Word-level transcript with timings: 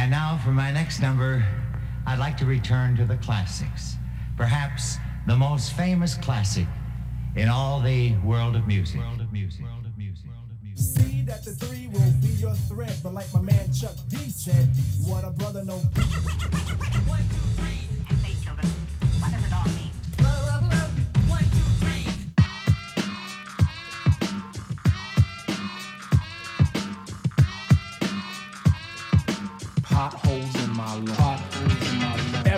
And 0.00 0.10
now 0.10 0.40
for 0.42 0.50
my 0.50 0.70
next 0.70 1.00
number, 1.00 1.44
I'd 2.06 2.18
like 2.18 2.38
to 2.38 2.46
return 2.46 2.96
to 2.96 3.04
the 3.04 3.18
classics. 3.18 3.96
Perhaps 4.34 4.96
the 5.26 5.36
most 5.36 5.74
famous 5.74 6.14
classic 6.14 6.66
in 7.36 7.50
all 7.50 7.82
the 7.82 8.16
world 8.24 8.56
of 8.56 8.66
music. 8.66 8.98
World 8.98 9.20
of 9.20 9.30
music. 9.30 9.62
World 9.62 9.84
of 9.84 9.98
music. 9.98 10.26
See 10.74 11.20
that 11.26 11.44
the 11.44 11.50
three 11.50 11.88
will 11.88 12.12
be 12.22 12.28
your 12.28 12.54
threat, 12.54 12.98
but 13.02 13.12
like 13.12 13.30
my 13.34 13.42
man 13.42 13.70
Chuck 13.74 13.94
D 14.08 14.16
said, 14.30 14.70
what 15.04 15.22
a 15.22 15.30
brother 15.32 15.62
no. 15.66 15.74
One, 15.74 17.18
two, 17.18 17.62
three. 17.62 17.69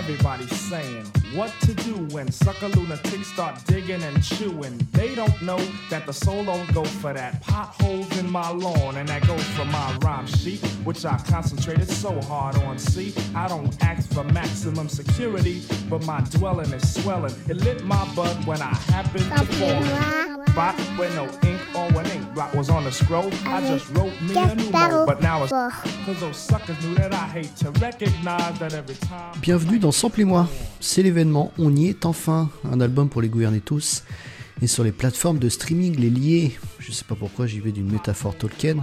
Everybody's 0.03 0.59
saying 0.59 1.05
what 1.33 1.49
to 1.61 1.73
do 1.73 1.93
when 2.13 2.29
sucker 2.29 2.67
lunatics 2.67 3.27
start 3.27 3.63
digging 3.65 4.03
and 4.03 4.21
chewing. 4.21 4.77
They 4.91 5.15
don't 5.15 5.41
know 5.41 5.57
that 5.89 6.05
the 6.05 6.11
soul 6.11 6.43
don't 6.43 6.73
go 6.73 6.83
for 6.83 7.13
that. 7.13 7.41
Potholes 7.41 8.17
in 8.19 8.29
my 8.29 8.49
lawn, 8.49 8.97
and 8.97 9.07
that 9.07 9.25
goes 9.25 9.43
for 9.55 9.63
my 9.63 9.97
rhyme 10.01 10.27
sheet, 10.27 10.59
which 10.83 11.05
I 11.05 11.17
concentrated 11.29 11.89
so 11.89 12.19
hard 12.23 12.57
on. 12.63 12.77
See, 12.77 13.13
I 13.33 13.47
don't 13.47 13.81
ask 13.81 14.11
for 14.11 14.25
maximum 14.25 14.89
security, 14.89 15.61
but 15.89 16.05
my 16.05 16.19
dwelling 16.31 16.73
is 16.73 17.01
swelling. 17.01 17.33
It 17.47 17.57
lit 17.57 17.85
my 17.85 18.05
butt 18.13 18.45
when 18.45 18.61
I 18.61 18.73
happened 18.91 19.23
to 19.23 19.45
fall. 19.55 20.45
Spot 20.47 20.79
where 20.97 21.09
no 21.11 21.29
ink 21.43 21.61
or 21.75 21.89
when 21.93 22.05
ink 22.07 22.33
blot 22.33 22.53
was 22.55 22.69
on 22.69 22.83
the 22.83 22.91
scroll. 22.91 23.29
I 23.45 23.61
just 23.67 23.89
wrote 23.95 24.13
me 24.21 24.35
a 24.35 24.55
new 24.55 24.71
mode, 24.71 25.07
but 25.07 25.21
now 25.21 25.43
it's 25.43 25.51
cause 25.51 26.19
those 26.19 26.37
suckers 26.37 26.75
knew 26.83 26.95
that 26.95 27.13
I 27.13 27.27
hate 27.33 27.55
to 27.57 27.71
recognize 27.79 28.59
that 28.59 28.73
every 28.73 28.95
time. 28.95 29.33
Bienvenue 29.41 29.79
dans 29.79 29.91
Sample 29.91 30.21
et 30.21 30.25
moi. 30.25 30.47
C'est 30.79 31.03
l'événement, 31.03 31.51
on 31.57 31.75
y 31.75 31.87
est 31.87 32.05
enfin. 32.05 32.49
Un 32.71 32.79
album 32.81 33.09
pour 33.09 33.21
les 33.21 33.29
gouverner 33.29 33.59
tous. 33.59 34.03
Et 34.61 34.67
sur 34.67 34.83
les 34.83 34.91
plateformes 34.91 35.39
de 35.39 35.49
streaming, 35.49 35.95
les 35.97 36.09
liés. 36.09 36.57
Je 36.79 36.91
sais 36.91 37.05
pas 37.05 37.15
pourquoi 37.15 37.47
j'y 37.47 37.59
vais 37.59 37.71
d'une 37.71 37.91
métaphore 37.91 38.35
Tolkien. 38.35 38.77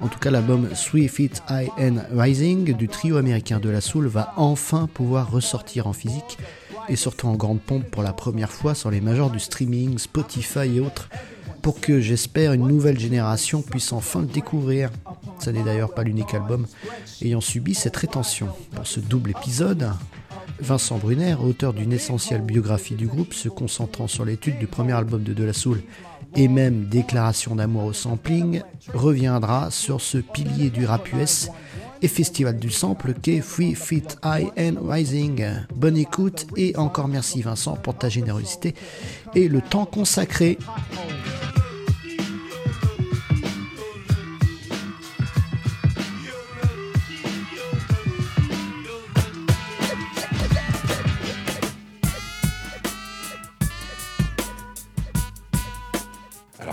En 0.00 0.08
tout 0.08 0.18
cas, 0.18 0.30
l'album 0.30 0.68
Three 0.68 1.08
Feet 1.08 1.42
High 1.50 1.68
and 1.78 1.96
Rising 2.12 2.74
du 2.74 2.88
trio 2.88 3.18
américain 3.18 3.58
de 3.58 3.68
la 3.68 3.82
Soul 3.82 4.06
va 4.06 4.32
enfin 4.36 4.88
pouvoir 4.92 5.30
ressortir 5.30 5.86
en 5.86 5.92
physique 5.92 6.38
et 6.88 6.96
surtout 6.96 7.28
en 7.28 7.34
grande 7.34 7.60
pompe 7.60 7.84
pour 7.90 8.02
la 8.02 8.12
première 8.12 8.50
fois 8.50 8.74
sur 8.74 8.90
les 8.90 9.00
majors 9.00 9.30
du 9.30 9.38
streaming, 9.38 9.98
Spotify 9.98 10.76
et 10.76 10.80
autres, 10.80 11.08
pour 11.62 11.80
que 11.80 12.00
j'espère 12.00 12.52
une 12.52 12.66
nouvelle 12.66 12.98
génération 12.98 13.62
puisse 13.62 13.92
enfin 13.92 14.20
le 14.20 14.26
découvrir. 14.26 14.90
Ça 15.38 15.52
n'est 15.52 15.62
d'ailleurs 15.62 15.94
pas 15.94 16.02
l'unique 16.02 16.34
album 16.34 16.66
ayant 17.22 17.40
subi 17.40 17.74
cette 17.74 17.96
rétention. 17.96 18.48
Pour 18.74 18.86
ce 18.86 19.00
double 19.00 19.30
épisode, 19.30 19.90
Vincent 20.60 20.98
Brunner, 20.98 21.36
auteur 21.42 21.72
d'une 21.72 21.92
essentielle 21.92 22.42
biographie 22.42 22.94
du 22.94 23.06
groupe, 23.06 23.34
se 23.34 23.48
concentrant 23.48 24.08
sur 24.08 24.24
l'étude 24.24 24.58
du 24.58 24.66
premier 24.66 24.92
album 24.92 25.22
de 25.22 25.32
De 25.32 25.44
La 25.44 25.52
Soul 25.52 25.82
et 26.36 26.48
même 26.48 26.84
déclaration 26.84 27.56
d'amour 27.56 27.84
au 27.84 27.92
sampling, 27.92 28.62
reviendra 28.92 29.70
sur 29.70 30.00
ce 30.00 30.18
pilier 30.18 30.70
du 30.70 30.84
rap 30.84 31.12
US 31.12 31.48
et 32.02 32.08
festival 32.08 32.58
du 32.58 32.70
sample 32.70 33.14
qu'est 33.14 33.40
Free 33.40 33.74
Fit 33.74 34.04
High 34.24 34.50
and 34.58 34.74
Rising. 34.82 35.44
Bonne 35.74 35.96
écoute 35.96 36.46
et 36.56 36.76
encore 36.76 37.08
merci 37.08 37.42
Vincent 37.42 37.76
pour 37.76 37.96
ta 37.96 38.08
générosité 38.08 38.74
et 39.34 39.48
le 39.48 39.60
temps 39.60 39.86
consacré. 39.86 40.58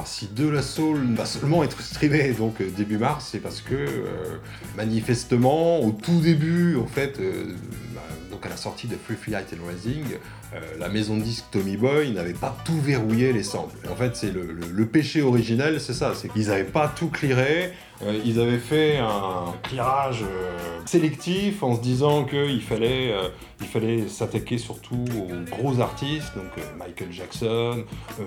Si 0.05 0.27
De 0.27 0.47
La 0.47 0.61
Soul 0.61 1.15
va 1.15 1.25
seulement 1.25 1.63
être 1.63 1.81
streamé 1.81 2.33
donc 2.33 2.61
euh, 2.61 2.69
début 2.69 2.97
mars, 2.97 3.29
c'est 3.31 3.39
parce 3.39 3.61
que 3.61 3.73
euh, 3.73 4.37
manifestement 4.75 5.79
au 5.81 5.91
tout 5.91 6.19
début 6.19 6.77
en 6.77 6.87
fait, 6.87 7.19
euh, 7.19 7.45
bah, 7.93 8.01
donc 8.31 8.45
à 8.45 8.49
la 8.49 8.57
sortie 8.57 8.87
de 8.87 8.95
Free 8.95 9.15
Free 9.15 9.31
Light 9.31 9.53
and 9.53 9.67
Rising, 9.67 10.03
la 10.79 10.87
maison 10.87 11.17
de 11.17 11.23
disque 11.23 11.45
Tommy 11.51 11.75
Boy 11.75 12.11
n'avait 12.11 12.33
pas 12.33 12.55
tout 12.63 12.79
verrouillé 12.79 13.33
les 13.33 13.43
samples. 13.43 13.75
En 13.89 13.95
fait 13.95 14.15
c'est 14.15 14.31
le 14.31 14.85
péché 14.85 15.21
originel, 15.21 15.81
c'est 15.81 15.93
ça, 15.93 16.13
c'est 16.15 16.29
qu'ils 16.29 16.47
n'avaient 16.47 16.63
pas 16.63 16.87
tout 16.87 17.09
clearé, 17.09 17.73
euh, 18.03 18.19
ils 18.23 18.39
avaient 18.39 18.59
fait 18.59 18.97
un 18.97 19.53
clearage 19.63 20.23
euh, 20.23 20.57
sélectif 20.85 21.63
en 21.63 21.75
se 21.75 21.81
disant 21.81 22.25
qu'il 22.25 22.61
fallait, 22.61 23.11
euh, 23.11 23.29
fallait 23.71 24.07
s'attaquer 24.07 24.57
surtout 24.57 25.05
aux 25.17 25.49
gros 25.49 25.79
artistes, 25.79 26.35
donc 26.35 26.51
Michael 26.77 27.11
Jackson, 27.11 27.83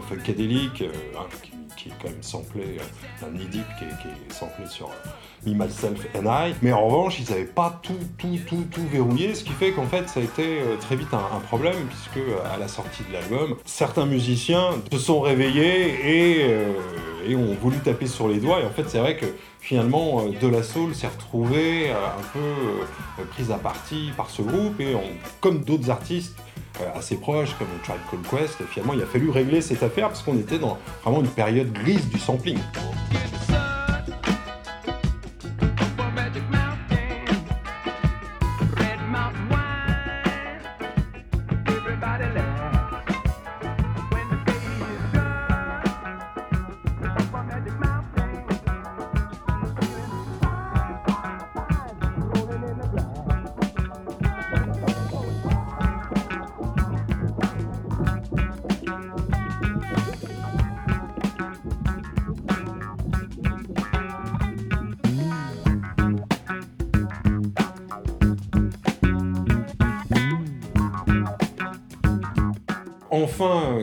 Funkadelic, 0.09 0.82
hein, 1.16 1.26
qui, 1.76 1.88
est 1.88 1.92
quand 2.03 2.09
même 2.09 2.22
samplé, 2.22 2.78
un 3.22 3.30
Nidip 3.30 3.64
qui 3.78 3.84
est, 3.84 4.32
samplé 4.32 4.66
sur 4.66 4.91
Me, 5.47 5.54
Myself 5.54 6.06
and 6.16 6.26
I. 6.26 6.54
Mais 6.62 6.72
en 6.72 6.86
revanche, 6.86 7.20
ils 7.20 7.30
n'avaient 7.30 7.44
pas 7.44 7.80
tout, 7.82 7.94
tout, 8.19 8.38
tout, 8.47 8.64
tout 8.70 8.86
verrouillé, 8.92 9.34
ce 9.34 9.44
qui 9.44 9.53
fait 9.53 9.70
qu'en 9.70 9.86
fait, 9.86 10.09
ça 10.09 10.20
a 10.20 10.22
été 10.22 10.59
très 10.80 10.97
vite 10.97 11.14
un, 11.14 11.41
problème, 11.41 11.86
puisque 11.88 12.26
à 12.53 12.59
la 12.59 12.69
sortie 12.69 13.04
de 13.09 13.12
l'album, 13.12 13.56
certains 13.64 14.06
musiciens 14.06 14.72
se 14.92 14.98
sont 14.98 15.20
réveillés 15.20 16.41
et, 16.42 16.50
et 17.26 17.36
ont 17.36 17.54
voulu 17.60 17.78
taper 17.78 18.06
sur 18.06 18.28
les 18.28 18.38
doigts. 18.38 18.60
Et 18.60 18.64
en 18.64 18.70
fait, 18.70 18.88
c'est 18.88 18.98
vrai 18.98 19.16
que 19.16 19.26
finalement, 19.60 20.20
euh, 20.20 20.31
De 20.41 20.48
La 20.48 20.62
Soul 20.62 20.94
s'est 20.94 21.08
retrouvé 21.08 21.91
euh, 21.91 21.94
un 21.94 22.22
peu 22.32 22.38
euh, 22.38 23.25
prise 23.31 23.50
à 23.50 23.58
partie 23.58 24.10
par 24.16 24.31
ce 24.31 24.42
groupe, 24.42 24.81
et 24.81 24.94
comme 25.41 25.60
d'autres 25.60 25.91
artistes, 25.91 26.36
assez 26.94 27.16
proches 27.16 27.54
comme 27.59 27.69
Tribe 27.82 28.00
Called 28.10 28.26
Quest, 28.26 28.66
finalement 28.70 28.94
il 28.94 29.03
a 29.03 29.06
fallu 29.06 29.28
régler 29.28 29.60
cette 29.60 29.82
affaire 29.82 30.09
parce 30.09 30.22
qu'on 30.22 30.38
était 30.38 30.59
dans 30.59 30.78
vraiment 31.04 31.20
une 31.20 31.28
période 31.28 31.70
grise 31.72 32.09
du 32.09 32.19
sampling. 32.19 32.59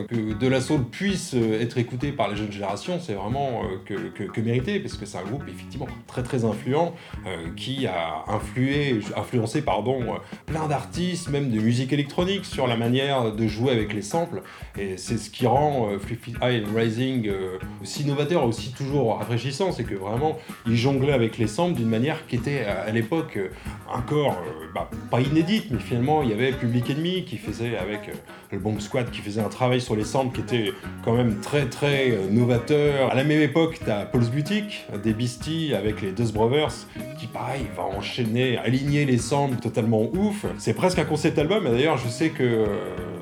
Que 0.06 0.34
De 0.34 0.46
La 0.46 0.60
Soul 0.60 0.84
puisse 0.84 1.34
euh, 1.34 1.60
être 1.60 1.78
écouté 1.78 2.12
par 2.12 2.28
la 2.28 2.34
jeune 2.34 2.52
génération, 2.52 3.00
c'est 3.00 3.14
vraiment 3.14 3.62
euh, 3.64 4.28
que, 4.28 4.40
mérité, 4.40 4.80
parce 4.80 4.94
que 4.94 5.06
c'est 5.06 5.18
un 5.18 5.24
groupe 5.24 5.44
effectivement 5.48 5.88
très 6.06 6.22
très 6.22 6.44
influent, 6.44 6.94
euh, 7.26 7.48
qui 7.56 7.86
a 7.86 8.24
influé, 8.28 9.00
influencé 9.16 9.62
pardon, 9.62 10.18
plein 10.50 10.66
d'artistes, 10.66 11.28
même 11.28 11.50
de 11.50 11.60
musique 11.60 11.92
électronique, 11.92 12.44
sur 12.44 12.66
la 12.66 12.76
manière 12.76 13.32
de 13.32 13.46
jouer 13.46 13.72
avec 13.72 13.92
les 13.92 14.02
samples, 14.02 14.42
et 14.78 14.96
c'est 14.96 15.18
ce 15.18 15.30
qui 15.30 15.46
rend 15.46 15.90
euh, 15.90 15.98
Fit 15.98 16.32
High 16.42 16.64
and 16.64 16.76
Rising 16.76 17.28
euh, 17.28 17.58
aussi 17.82 18.04
novateur, 18.04 18.44
aussi 18.44 18.72
toujours 18.72 19.18
rafraîchissant, 19.18 19.72
c'est 19.72 19.84
que 19.84 19.94
vraiment, 19.94 20.38
ils 20.66 20.76
jonglaient 20.76 21.12
avec 21.12 21.38
les 21.38 21.46
samples 21.46 21.76
d'une 21.76 21.88
manière 21.88 22.26
qui 22.26 22.36
était 22.36 22.64
à, 22.64 22.82
à 22.82 22.90
l'époque 22.90 23.36
euh, 23.36 23.48
encore, 23.92 24.38
euh, 24.46 24.66
bah, 24.74 24.90
pas 25.10 25.20
inédite, 25.20 25.66
mais 25.70 25.78
finalement, 25.78 26.22
il 26.22 26.30
y 26.30 26.32
avait 26.32 26.52
Public 26.52 26.90
Enemy 26.90 27.24
qui 27.24 27.36
faisait 27.36 27.76
avec 27.76 28.08
euh, 28.08 28.12
le 28.52 28.58
Bomb 28.58 28.80
Squad 28.80 29.10
qui 29.10 29.20
faisait 29.20 29.40
un 29.40 29.48
travail 29.48 29.80
sur 29.80 29.96
les 29.96 30.04
samples 30.04 30.34
qui 30.34 30.40
était 30.40 30.72
quand 31.04 31.14
même 31.14 31.40
très 31.40 31.66
très 31.66 32.10
euh, 32.10 32.30
novateur. 32.30 33.10
À 33.10 33.14
la 33.14 33.24
même 33.24 33.40
époque, 33.40 33.78
t'as 33.84 34.04
Paul's 34.06 34.30
Boutique, 34.30 34.86
des 35.02 35.12
Beastie 35.12 35.74
avec 35.74 36.00
les 36.02 36.12
Dust 36.12 36.32
Brothers, 36.32 36.72
qui 37.18 37.26
pareil 37.26 37.66
va 37.76 37.84
enchaîner, 37.84 38.56
aligner 38.58 39.04
les 39.04 39.18
samples 39.18 39.56
totalement 39.56 40.08
ouf. 40.14 40.37
C'est 40.58 40.74
presque 40.74 40.98
un 40.98 41.04
concept 41.04 41.38
album, 41.38 41.66
et 41.66 41.70
d'ailleurs 41.70 41.98
je 41.98 42.08
sais 42.08 42.30
que, 42.30 42.42
euh, 42.42 42.66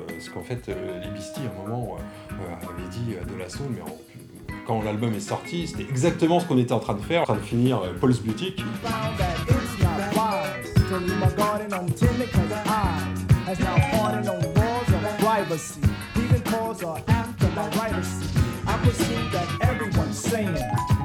parce 0.07 0.29
qu'en 0.29 0.41
fait 0.41 0.69
euh, 0.69 1.01
les 1.03 1.09
Beastie 1.09 1.41
à 1.41 1.61
un 1.61 1.67
moment 1.67 1.97
euh, 1.97 2.33
euh, 2.33 2.69
avaient 2.69 2.89
dit 2.89 3.15
de 3.33 3.39
la 3.39 3.49
soul, 3.49 3.67
mais 3.71 3.81
quand 4.65 4.81
l'album 4.81 5.13
est 5.13 5.19
sorti, 5.19 5.67
c'était 5.67 5.83
exactement 5.89 6.39
ce 6.39 6.45
qu'on 6.45 6.57
était 6.57 6.73
en 6.73 6.79
train 6.79 6.95
de 6.95 7.01
faire, 7.01 7.21
en 7.21 7.25
train 7.25 7.35
de 7.35 7.41
finir 7.41 7.81
Paul's 7.99 8.19
Boutique. 8.19 8.63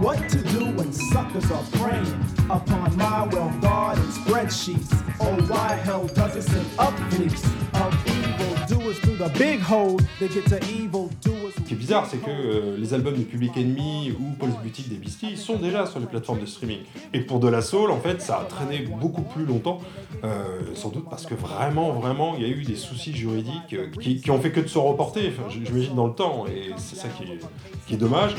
That 0.03 0.19
that 0.19 0.21
what 0.21 0.29
to 0.29 0.43
do 0.59 0.65
when 0.77 0.93
suckers 0.93 1.51
are 1.51 2.57
upon 2.57 2.97
my 2.97 3.27
well-guarded 3.33 4.05
spreadsheets? 4.05 4.93
Oh, 5.21 5.35
why 5.49 5.75
hell 5.85 6.07
does 6.07 6.37
it 6.37 6.43
send 6.43 6.67
up 6.79 6.95
of 7.75 8.07
evil 8.07 8.67
doers 8.67 8.99
through 8.99 9.17
the 9.17 9.33
big 9.39 9.61
hole 9.61 9.99
they 10.21 10.29
get 10.29 10.47
to 10.47 10.59
evil 10.69 11.11
doers? 11.21 11.53
Ce 11.57 11.61
qui 11.61 11.75
est 11.75 11.77
bizarre, 11.77 12.07
c'est 12.07 12.19
que 12.19 12.31
euh, 12.31 12.77
les 12.77 12.95
albums 12.95 13.17
de 13.17 13.23
Public 13.23 13.57
Enemy 13.57 14.13
ou 14.19 14.33
Paul's 14.39 14.57
Boutique 14.63 14.89
des 14.89 14.97
Beasties 14.97 15.37
sont 15.37 15.57
déjà 15.57 15.87
sur 15.87 16.01
les 16.01 16.07
plateformes 16.07 16.41
de 16.41 16.47
streaming. 16.47 16.81
Et 17.13 17.21
pour 17.21 17.41
De 17.41 17.49
La 17.49 17.63
Soul, 17.63 17.91
en 17.91 18.01
fait, 18.01 18.21
ça 18.21 18.39
a 18.41 18.45
traîné 18.45 18.81
beaucoup 19.01 19.23
plus 19.23 19.45
longtemps, 19.45 19.81
euh, 20.25 20.61
sans 20.75 20.89
doute 20.89 21.09
parce 21.09 21.27
que 21.27 21.35
vraiment, 21.35 21.93
vraiment, 21.93 22.35
il 22.37 22.43
y 22.43 22.47
a 22.47 22.49
eu 22.49 22.63
des 22.63 22.77
soucis 22.77 23.15
juridiques 23.15 23.75
euh, 23.75 23.89
qui, 24.01 24.31
ont 24.31 24.41
fait 24.41 24.51
que 24.51 24.61
de 24.61 24.69
se 24.69 24.79
reporter, 24.79 25.29
enfin, 25.29 25.49
j'imagine, 25.49 25.95
dans 25.95 26.07
le 26.07 26.15
temps. 26.15 26.47
Et 26.47 26.73
c'est 26.77 26.97
ça 26.97 27.09
qui 27.09 27.95
est 27.95 27.99
dommage. 27.99 28.35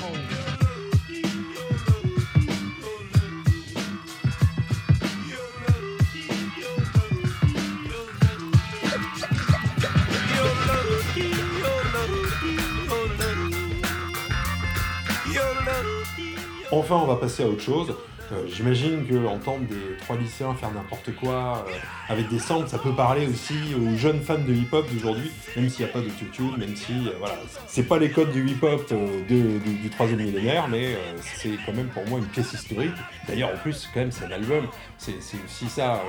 Enfin, 16.76 16.96
on 16.96 17.06
va 17.06 17.18
passer 17.18 17.44
à 17.44 17.48
autre 17.48 17.62
chose. 17.62 17.94
Euh, 18.32 18.46
J'imagine 18.48 19.06
que 19.06 19.26
entendre 19.28 19.66
des 19.68 19.98
trois 20.00 20.18
lycéens 20.18 20.54
faire 20.54 20.72
n'importe 20.72 21.14
quoi 21.16 21.66
euh, 21.68 21.72
avec 22.10 22.30
des 22.30 22.40
samples, 22.40 22.70
ça 22.70 22.78
peut 22.78 22.94
parler 22.94 23.28
aussi 23.28 23.56
aux 23.76 23.98
jeunes 23.98 24.22
fans 24.22 24.38
de 24.38 24.54
hip-hop 24.54 24.86
d'aujourd'hui, 24.92 25.32
même 25.56 25.70
s'il 25.70 25.86
n'y 25.86 25.92
a 25.92 25.94
pas 25.94 26.02
de 26.02 26.10
tutu, 26.10 26.44
même 26.58 26.76
si 26.76 26.94
euh, 26.94 27.12
voilà, 27.20 27.36
c'est 27.68 27.84
pas 27.84 27.98
les 27.98 28.10
codes 28.10 28.32
du 28.32 28.48
hip-hop 28.48 28.86
euh, 28.92 29.22
du 29.28 29.90
troisième 29.90 30.20
millénaire, 30.20 30.68
mais 30.70 30.96
c'est 31.22 31.58
quand 31.66 31.74
même 31.74 31.88
pour 31.88 32.08
moi 32.08 32.20
une 32.20 32.26
pièce 32.26 32.54
historique. 32.54 32.94
D'ailleurs, 33.28 33.50
en 33.54 33.58
plus, 33.58 33.90
quand 33.94 34.02
même, 34.02 34.12
c'est 34.12 34.26
un 34.26 34.32
album. 34.32 34.68
C'est 34.98 35.14
aussi 35.46 35.68
ça 35.68 36.02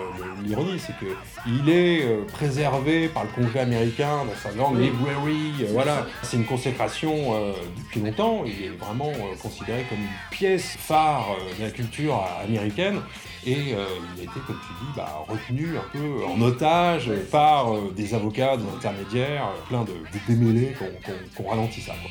l'ironie, 0.45 0.79
c'est 0.79 0.97
que 0.99 1.13
il 1.47 1.69
est 1.69 2.07
préservé 2.33 3.09
par 3.09 3.25
le 3.25 3.31
Congrès 3.31 3.61
américain 3.61 4.25
dans 4.25 4.37
sa 4.37 4.55
grande 4.55 4.79
library. 4.81 5.67
voilà, 5.71 6.07
c'est 6.23 6.37
une 6.37 6.45
consécration 6.45 7.35
depuis 7.77 8.01
longtemps. 8.01 8.45
Il 8.47 8.67
est 8.67 8.69
vraiment 8.69 9.13
considéré 9.43 9.85
comme 9.89 9.99
une 9.99 10.07
pièce 10.31 10.77
phare 10.79 11.37
de 11.59 11.65
la 11.65 11.71
culture 11.71 12.04
américaine. 12.12 13.01
Et 13.47 13.75
euh, 13.75 13.85
il 14.17 14.21
a 14.21 14.25
été, 14.25 14.41
comme 14.47 14.56
tu 14.56 14.73
dis, 14.85 14.93
bah, 14.97 15.12
retenu 15.29 15.77
un 15.77 15.85
peu 15.93 16.25
en 16.25 16.41
otage 16.41 17.11
par 17.31 17.75
euh, 17.75 17.93
des 17.95 18.15
avocats, 18.15 18.56
des 18.56 18.65
intermédiaires, 18.75 19.45
euh, 19.49 19.69
plein 19.69 19.83
de, 19.85 19.93
de 19.93 20.19
démêlés 20.35 20.75
qui 20.79 20.83
ont- 20.85 20.87
qui 21.05 21.11
ont- 21.11 21.29
qui 21.37 21.43
ont 21.43 21.49
ralenti 21.51 21.81
ça. 21.83 21.93
quoi. 22.03 22.11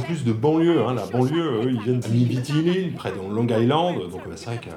Plus 0.00 0.24
de 0.24 0.32
banlieue. 0.32 0.82
Hein. 0.86 0.94
La 0.94 1.06
banlieue, 1.06 1.62
eux, 1.64 1.70
ils 1.70 1.80
viennent 1.80 2.00
de 2.00 2.08
Nibitili, 2.08 2.90
près 2.90 3.10
de 3.12 3.16
Long 3.16 3.46
Island. 3.46 3.96
Donc 4.10 4.26
bah, 4.26 4.32
c'est 4.36 4.46
vrai 4.46 4.58
que 4.58 4.68
euh, 4.70 4.72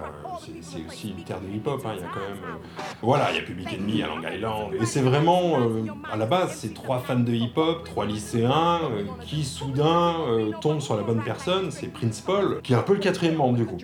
c'est- 0.61 0.85
aussi 0.87 1.09
une 1.17 1.23
terre 1.23 1.39
de 1.39 1.47
hip-hop. 1.55 1.81
hein. 1.85 1.91
Il 1.95 2.01
y 2.01 2.03
a 2.03 2.07
quand 2.13 2.19
même... 2.19 2.43
euh, 2.43 2.81
Voilà, 3.01 3.31
il 3.31 3.37
y 3.37 3.39
a 3.39 3.43
Public 3.43 3.67
Enemy 3.73 4.03
à 4.03 4.07
Long 4.07 4.21
Island. 4.35 4.73
Et 4.81 4.85
c'est 4.85 5.01
vraiment, 5.01 5.59
euh, 5.59 5.83
à 6.11 6.17
la 6.17 6.25
base, 6.25 6.55
c'est 6.57 6.73
trois 6.73 6.99
fans 6.99 7.19
de 7.19 7.31
hip-hop, 7.33 7.83
trois 7.85 8.05
lycéens, 8.05 8.81
qui 9.21 9.43
soudain 9.43 10.13
tombent 10.61 10.81
sur 10.81 10.95
la 10.95 11.03
bonne 11.03 11.21
personne. 11.23 11.71
C'est 11.71 11.87
Prince 11.87 12.21
Paul, 12.21 12.61
qui 12.61 12.73
est 12.73 12.75
un 12.75 12.81
peu 12.83 12.93
le 12.93 12.99
quatrième 12.99 13.35
membre 13.35 13.55
du 13.57 13.65
groupe. 13.65 13.81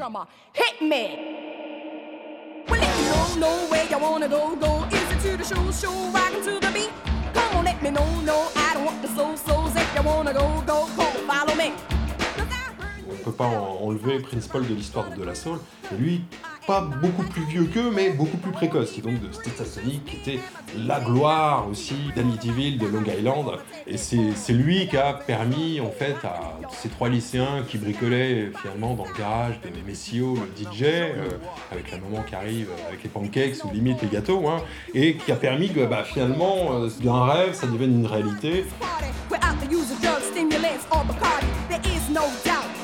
me, 7.83 7.91
no, 7.91 8.21
no, 8.21 8.49
I 8.55 8.73
don't 8.73 8.85
want 8.85 9.01
the 9.01 9.09
soul 9.09 9.35
souls. 9.35 9.75
If 9.75 9.95
you 9.95 10.03
wanna 10.03 10.33
go, 10.33 10.63
go, 10.65 10.87
go, 10.95 11.03
follow 11.27 11.53
me. 11.55 11.92
On 13.19 13.23
peut 13.23 13.31
pas 13.31 13.45
en- 13.45 13.79
enlever 13.85 14.19
Prince 14.19 14.47
Paul 14.47 14.67
de 14.67 14.73
l'histoire 14.73 15.09
de 15.15 15.23
la 15.23 15.35
soul. 15.35 15.59
Et 15.91 15.95
lui, 15.95 16.21
pas 16.65 16.81
beaucoup 16.81 17.23
plus 17.23 17.43
vieux 17.43 17.65
qu'eux, 17.65 17.91
mais 17.93 18.11
beaucoup 18.11 18.37
plus 18.37 18.51
précoce, 18.51 18.91
qui 18.91 19.01
donc 19.01 19.19
de 19.19 19.27
Sonic, 19.65 20.05
qui 20.05 20.15
était 20.15 20.39
la 20.77 21.01
gloire 21.01 21.67
aussi 21.69 21.95
d'Amityville, 22.15 22.77
de 22.77 22.87
Long 22.87 23.03
Island. 23.05 23.59
Et 23.85 23.97
c'est 23.97 24.53
lui 24.53 24.87
qui 24.87 24.95
a 24.97 25.13
permis, 25.13 25.81
en 25.81 25.91
fait, 25.91 26.15
à 26.23 26.57
ces 26.71 26.87
trois 26.89 27.09
lycéens 27.09 27.63
qui 27.67 27.77
bricolaient 27.77 28.51
finalement 28.61 28.93
dans 28.95 29.03
le 29.05 29.13
garage 29.17 29.59
de 29.61 29.69
Messio, 29.85 30.35
le 30.35 30.63
DJ, 30.63 30.83
euh, 30.83 31.29
avec 31.71 31.91
la 31.91 31.97
maman 31.97 32.23
qui 32.23 32.33
arrive 32.35 32.69
avec 32.87 33.03
les 33.03 33.09
pancakes 33.09 33.63
ou 33.65 33.71
limite 33.73 34.01
les 34.01 34.07
gâteaux, 34.07 34.47
hein, 34.47 34.61
et 34.93 35.15
qui 35.17 35.31
a 35.33 35.35
permis 35.35 35.69
que 35.69 35.85
bah, 35.85 36.03
finalement, 36.05 36.69
euh, 36.71 36.89
d'un 37.03 37.25
rêve, 37.25 37.53
ça 37.53 37.67
devienne 37.67 37.99
une 37.99 38.05
réalité. 38.07 38.65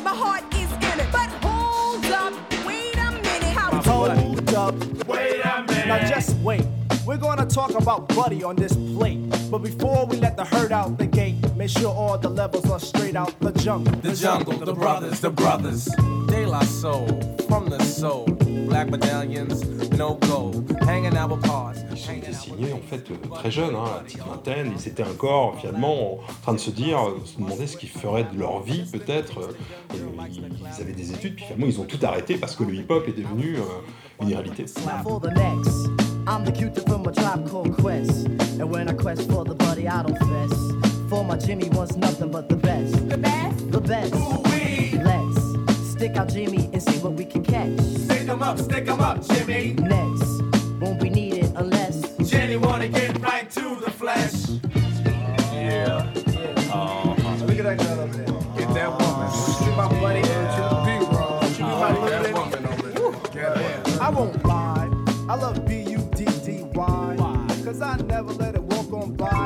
Party 0.04 0.20
without 0.22 0.52
the 0.52 0.58
use 0.58 0.72
of 0.72 0.80
drugs, 0.80 0.80
stimulants, 0.80 0.80
or 0.80 0.80
Bacardi. 0.80 0.80
There 0.80 0.80
is 0.80 0.80
no 0.80 0.80
doubt 0.80 0.80
my 0.80 0.80
heart 0.80 0.80
is 0.80 0.94
in 0.94 1.00
it. 1.00 1.12
But 1.12 1.30
hold 1.44 2.06
up, 2.06 2.66
wait 2.66 2.98
a 2.98 3.12
minute. 3.12 3.44
How 3.44 3.82
Hold 3.82 4.56
up. 4.56 5.08
Wait 5.08 5.42
a 5.42 5.64
minute. 5.68 5.88
Now 5.88 6.08
just 6.08 6.36
wait. 6.38 6.66
We're 7.06 7.18
gonna 7.18 7.46
talk 7.46 7.74
about 7.74 8.08
Buddy 8.10 8.44
on 8.44 8.56
this 8.56 8.74
plate. 8.76 9.20
But 9.50 9.60
before 9.60 10.06
we 10.06 10.18
let 10.18 10.38
the 10.38 10.46
herd 10.46 10.72
out 10.72 10.98
the 10.98 11.08
gate, 11.08 11.36
make 11.56 11.70
sure 11.70 11.92
all 11.92 12.18
the 12.18 12.30
levels 12.30 12.70
are 12.70 12.80
straight 12.80 13.16
out 13.16 13.40
the 13.40 13.52
jungle. 13.52 13.94
The 14.02 14.14
jungle, 14.14 14.54
the 14.54 14.74
brothers, 14.74 15.20
the 15.20 15.32
brothers. 15.32 15.86
De 16.28 16.46
La 16.46 16.62
Soul, 16.62 17.08
from 17.48 17.70
the 17.70 17.80
soul. 17.84 18.39
Black 18.70 18.92
medallions, 18.92 19.66
no 19.98 20.14
gold. 20.28 20.78
Hanging 20.84 21.18
out 21.18 21.32
with 21.32 21.42
bars. 21.42 21.76
Ils 21.92 22.10
ont 22.10 22.14
été 22.14 22.34
signés 22.34 22.74
en 22.74 22.80
fait 22.88 23.04
très 23.34 23.52
jeunes, 23.52 23.76
hein, 23.76 23.84
à 23.86 23.96
la 23.98 24.04
petite 24.04 24.24
vingtaine. 24.24 24.72
Ils 24.78 24.88
étaient 24.88 25.04
encore 25.04 25.58
finalement 25.60 26.14
en 26.14 26.42
train 26.44 26.54
de 26.54 26.60
se 26.60 26.70
dire, 26.70 27.00
euh, 27.00 27.20
se 27.26 27.38
demander 27.38 27.68
ce 27.68 27.78
qu'ils 27.78 27.90
feraient 27.90 28.26
de 28.32 28.38
leur 28.38 28.62
vie 28.62 28.84
peut-être. 28.92 29.40
Euh, 29.40 29.52
euh, 29.96 29.98
Ils 30.30 30.82
avaient 30.82 30.94
des 30.94 31.12
études, 31.12 31.36
puis 31.36 31.46
finalement 31.46 31.66
ils 31.68 31.80
ont 31.80 31.86
tout 31.86 32.00
arrêté 32.04 32.38
parce 32.38 32.56
que 32.56 32.64
le 32.64 32.76
hip-hop 32.76 33.08
est 33.08 33.20
devenu 33.20 33.58
euh, 33.58 34.22
une 34.22 34.28
réalité. 34.34 34.66
I'm 36.28 36.46
the 36.46 36.52
cutie 36.52 36.82
from 36.86 37.08
a 37.08 37.12
tribe 37.12 37.50
called 37.50 37.76
Quest. 37.78 38.28
And 38.60 38.70
when 38.70 38.88
I 38.88 38.94
quest 38.94 39.32
for 39.32 39.44
the 39.44 39.56
buddy, 39.56 39.88
I 39.88 40.04
don't 40.04 40.16
fess. 40.20 41.10
For 41.10 41.24
my 41.26 41.36
Jimmy 41.38 41.70
wants 41.70 41.96
nothing 41.96 42.30
but 42.30 42.50
the 42.50 42.56
best. 42.56 42.94
the 43.10 43.18
best? 43.18 43.72
The 43.72 43.82
best. 43.82 44.14
Let's 45.04 45.92
stick 45.92 46.18
out 46.18 46.30
Jimmy 46.30 46.70
and 46.72 46.84
see 46.84 47.00
what 47.00 47.14
we 47.14 47.26
can 47.26 47.44
catch. 47.44 48.09
Stick 48.30 48.42
'em 48.42 48.44
up, 48.44 48.60
stick 48.60 48.88
'em 48.88 49.02
up, 49.02 49.28
Jimmy. 49.28 49.74
Next, 49.74 50.44
won't 50.80 51.02
be 51.02 51.10
needed 51.10 51.52
unless. 51.56 51.96
Jenny 52.30 52.58
wanna 52.58 52.88
get 52.88 53.20
right 53.24 53.50
to 53.50 53.76
the 53.84 53.90
flesh. 53.90 54.50
Yeah. 55.52 56.06
Uh-huh. 56.72 57.16
Look 57.48 57.58
at 57.58 57.64
that 57.64 57.78
girl 57.80 58.02
over 58.02 58.18
there. 58.18 58.36
Get 58.56 58.74
that 58.76 58.92
woman. 59.02 59.32
Get 59.66 59.76
my 59.76 59.88
buddy 60.00 60.20
into 60.20 60.62
the 60.70 60.78
B-roll. 60.86 61.40
Give 61.42 61.60
me 61.60 61.66
my 61.66 61.92
look 61.92 62.10
that 62.12 62.34
woman 62.36 62.66
over 62.68 62.90
there. 63.34 64.00
I 64.00 64.10
won't 64.12 64.46
lie. 64.46 64.90
I 65.28 65.36
love 65.36 65.66
B-U-D-D-Y. 65.66 67.16
Cause 67.66 67.82
I 67.82 67.98
never 67.98 68.32
let 68.34 68.54
it 68.54 68.62
walk 68.62 68.94
on 68.94 69.14
by. 69.14 69.39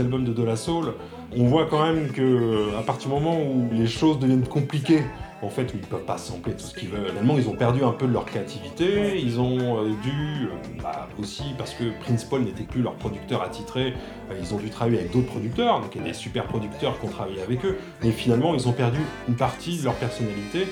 Albums 0.00 0.24
de 0.24 0.32
De 0.32 0.42
La 0.42 0.56
Soul, 0.56 0.94
on 1.36 1.44
voit 1.44 1.66
quand 1.66 1.82
même 1.82 2.08
que 2.08 2.76
à 2.78 2.82
partir 2.82 3.08
du 3.08 3.14
moment 3.14 3.38
où 3.40 3.68
les 3.72 3.86
choses 3.86 4.18
deviennent 4.18 4.46
compliquées, 4.46 5.02
en 5.40 5.50
fait, 5.50 5.70
ils 5.72 5.80
peuvent 5.80 6.04
pas 6.04 6.18
sampler 6.18 6.54
tout 6.54 6.64
ce 6.64 6.74
qu'ils 6.74 6.88
veulent. 6.88 7.08
Finalement, 7.08 7.38
ils 7.38 7.48
ont 7.48 7.54
perdu 7.54 7.84
un 7.84 7.92
peu 7.92 8.06
de 8.06 8.12
leur 8.12 8.24
créativité. 8.24 9.20
Ils 9.20 9.38
ont 9.38 9.84
euh, 9.84 9.90
dû, 10.02 10.46
euh, 10.46 10.82
bah, 10.82 11.08
aussi 11.20 11.44
parce 11.56 11.74
que 11.74 11.84
Prince 12.00 12.24
Paul 12.24 12.42
n'était 12.42 12.64
plus 12.64 12.82
leur 12.82 12.94
producteur 12.94 13.42
attitré, 13.42 13.94
euh, 14.30 14.34
ils 14.40 14.52
ont 14.52 14.58
dû 14.58 14.68
travailler 14.70 14.98
avec 14.98 15.12
d'autres 15.12 15.28
producteurs, 15.28 15.80
donc 15.80 15.94
il 15.94 16.00
y 16.00 16.04
a 16.04 16.08
des 16.08 16.14
super 16.14 16.44
producteurs 16.44 16.98
qui 16.98 17.06
ont 17.06 17.10
travaillé 17.10 17.40
avec 17.40 17.64
eux. 17.64 17.78
Mais 18.02 18.10
finalement, 18.10 18.54
ils 18.54 18.66
ont 18.66 18.72
perdu 18.72 18.98
une 19.28 19.36
partie 19.36 19.78
de 19.78 19.84
leur 19.84 19.94
personnalité. 19.94 20.66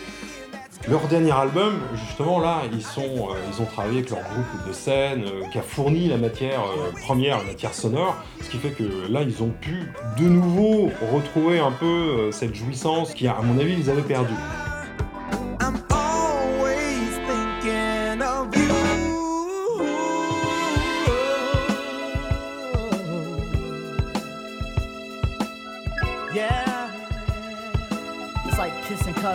Leur 0.88 1.08
dernier 1.08 1.32
album, 1.32 1.80
justement, 1.96 2.38
là, 2.38 2.62
euh, 2.62 2.68
ils 2.70 3.60
ont 3.60 3.64
travaillé 3.64 3.98
avec 3.98 4.10
leur 4.10 4.20
groupe 4.20 4.68
de 4.68 4.72
scène 4.72 5.24
euh, 5.24 5.44
qui 5.50 5.58
a 5.58 5.62
fourni 5.62 6.06
la 6.06 6.16
matière 6.16 6.60
euh, 6.60 6.92
première, 7.02 7.38
la 7.38 7.44
matière 7.44 7.74
sonore, 7.74 8.14
ce 8.40 8.48
qui 8.48 8.58
fait 8.58 8.70
que 8.70 8.84
là, 9.10 9.22
ils 9.22 9.42
ont 9.42 9.50
pu 9.60 9.90
de 10.16 10.28
nouveau 10.28 10.92
retrouver 11.12 11.58
un 11.58 11.72
peu 11.72 12.30
cette 12.30 12.54
jouissance 12.54 13.14
qui, 13.14 13.26
à 13.26 13.40
mon 13.42 13.58
avis, 13.58 13.74
ils 13.76 13.90
avaient 13.90 14.00
perdu. 14.02 14.34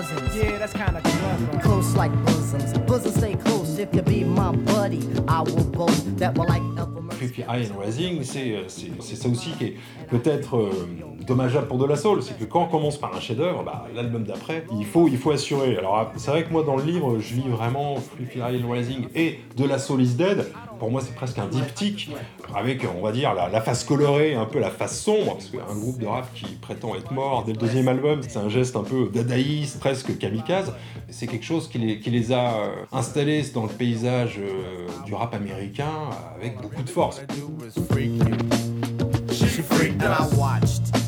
Cousins. 0.01 0.35
Yeah, 0.35 0.57
that's 0.57 0.73
kind 0.73 0.95
of 0.97 1.03
clever. 1.03 1.59
Close 1.59 1.95
like 1.95 2.11
bosoms. 2.25 2.77
Bosoms 2.87 3.15
stay 3.15 3.35
close. 3.35 3.77
If 3.77 3.93
you 3.93 4.01
be 4.01 4.23
my 4.23 4.51
buddy, 4.51 5.01
I 5.27 5.41
will 5.41 5.63
boast 5.63 6.17
that 6.17 6.37
we're 6.37 6.45
like 6.47 6.61
Elmer 6.77 7.13
Creepy 7.13 7.43
Eye 7.43 7.57
and 7.67 7.75
Rising, 7.77 8.23
c'est 8.23 8.55
euh, 8.55 8.67
c'est- 8.67 8.91
c'est 9.01 9.15
ça 9.15 9.29
aussi 9.29 9.51
qui 9.51 9.65
est 9.65 9.75
peut-être 10.09 10.57
euh, 10.57 10.87
dommageable 11.31 11.67
pour 11.67 11.77
De 11.77 11.85
La 11.85 11.95
Soul, 11.95 12.21
c'est 12.21 12.37
que 12.37 12.43
quand 12.43 12.63
on 12.63 12.67
commence 12.67 12.97
par 12.97 13.15
un 13.15 13.21
chef-d'œuvre, 13.21 13.63
bah, 13.63 13.87
l'album 13.95 14.23
d'après, 14.23 14.65
il 14.77 14.85
faut, 14.85 15.07
il 15.07 15.17
faut 15.17 15.31
assurer. 15.31 15.77
Alors 15.77 16.11
c'est 16.17 16.29
vrai 16.29 16.43
que 16.43 16.51
moi 16.51 16.63
dans 16.63 16.75
le 16.75 16.83
livre, 16.83 17.19
je 17.19 17.35
lis 17.35 17.47
vraiment 17.47 17.95
Eye 18.35 18.61
and 18.61 18.69
Rising 18.69 19.07
et 19.15 19.39
De 19.55 19.65
La 19.65 19.79
Soul 19.79 20.01
is 20.01 20.15
Dead. 20.15 20.45
Pour 20.77 20.91
moi, 20.91 20.99
c'est 20.99 21.13
presque 21.13 21.37
un 21.37 21.45
diptyque 21.45 22.09
avec, 22.55 22.85
on 22.97 23.03
va 23.03 23.11
dire, 23.11 23.33
la, 23.35 23.61
face 23.61 23.83
colorée, 23.83 24.33
un 24.33 24.45
peu 24.45 24.59
la 24.59 24.71
face 24.71 24.99
sombre, 24.99 25.35
parce 25.35 25.45
qu'un 25.45 25.79
groupe 25.79 25.99
de 25.99 26.07
rap 26.07 26.33
qui 26.33 26.45
prétend 26.55 26.95
être 26.95 27.11
mort 27.11 27.43
dès 27.45 27.53
le 27.53 27.59
deuxième 27.59 27.87
album, 27.87 28.21
c'est 28.27 28.39
un 28.39 28.49
geste 28.49 28.75
un 28.75 28.83
peu 28.83 29.07
dadaïste, 29.13 29.79
presque 29.79 30.17
kamikaze. 30.17 30.73
C'est 31.09 31.27
quelque 31.27 31.45
chose 31.45 31.69
qui 31.69 31.77
les, 31.77 32.31
a 32.31 32.55
euh, 32.55 32.69
installés 32.91 33.43
dans 33.53 33.63
le 33.63 33.69
paysage 33.69 34.39
euh, 34.39 34.87
du 35.05 35.13
rap 35.13 35.35
américain 35.35 36.09
avec 36.35 36.59
beaucoup 36.59 36.81
de 36.81 36.89
force. 36.89 37.21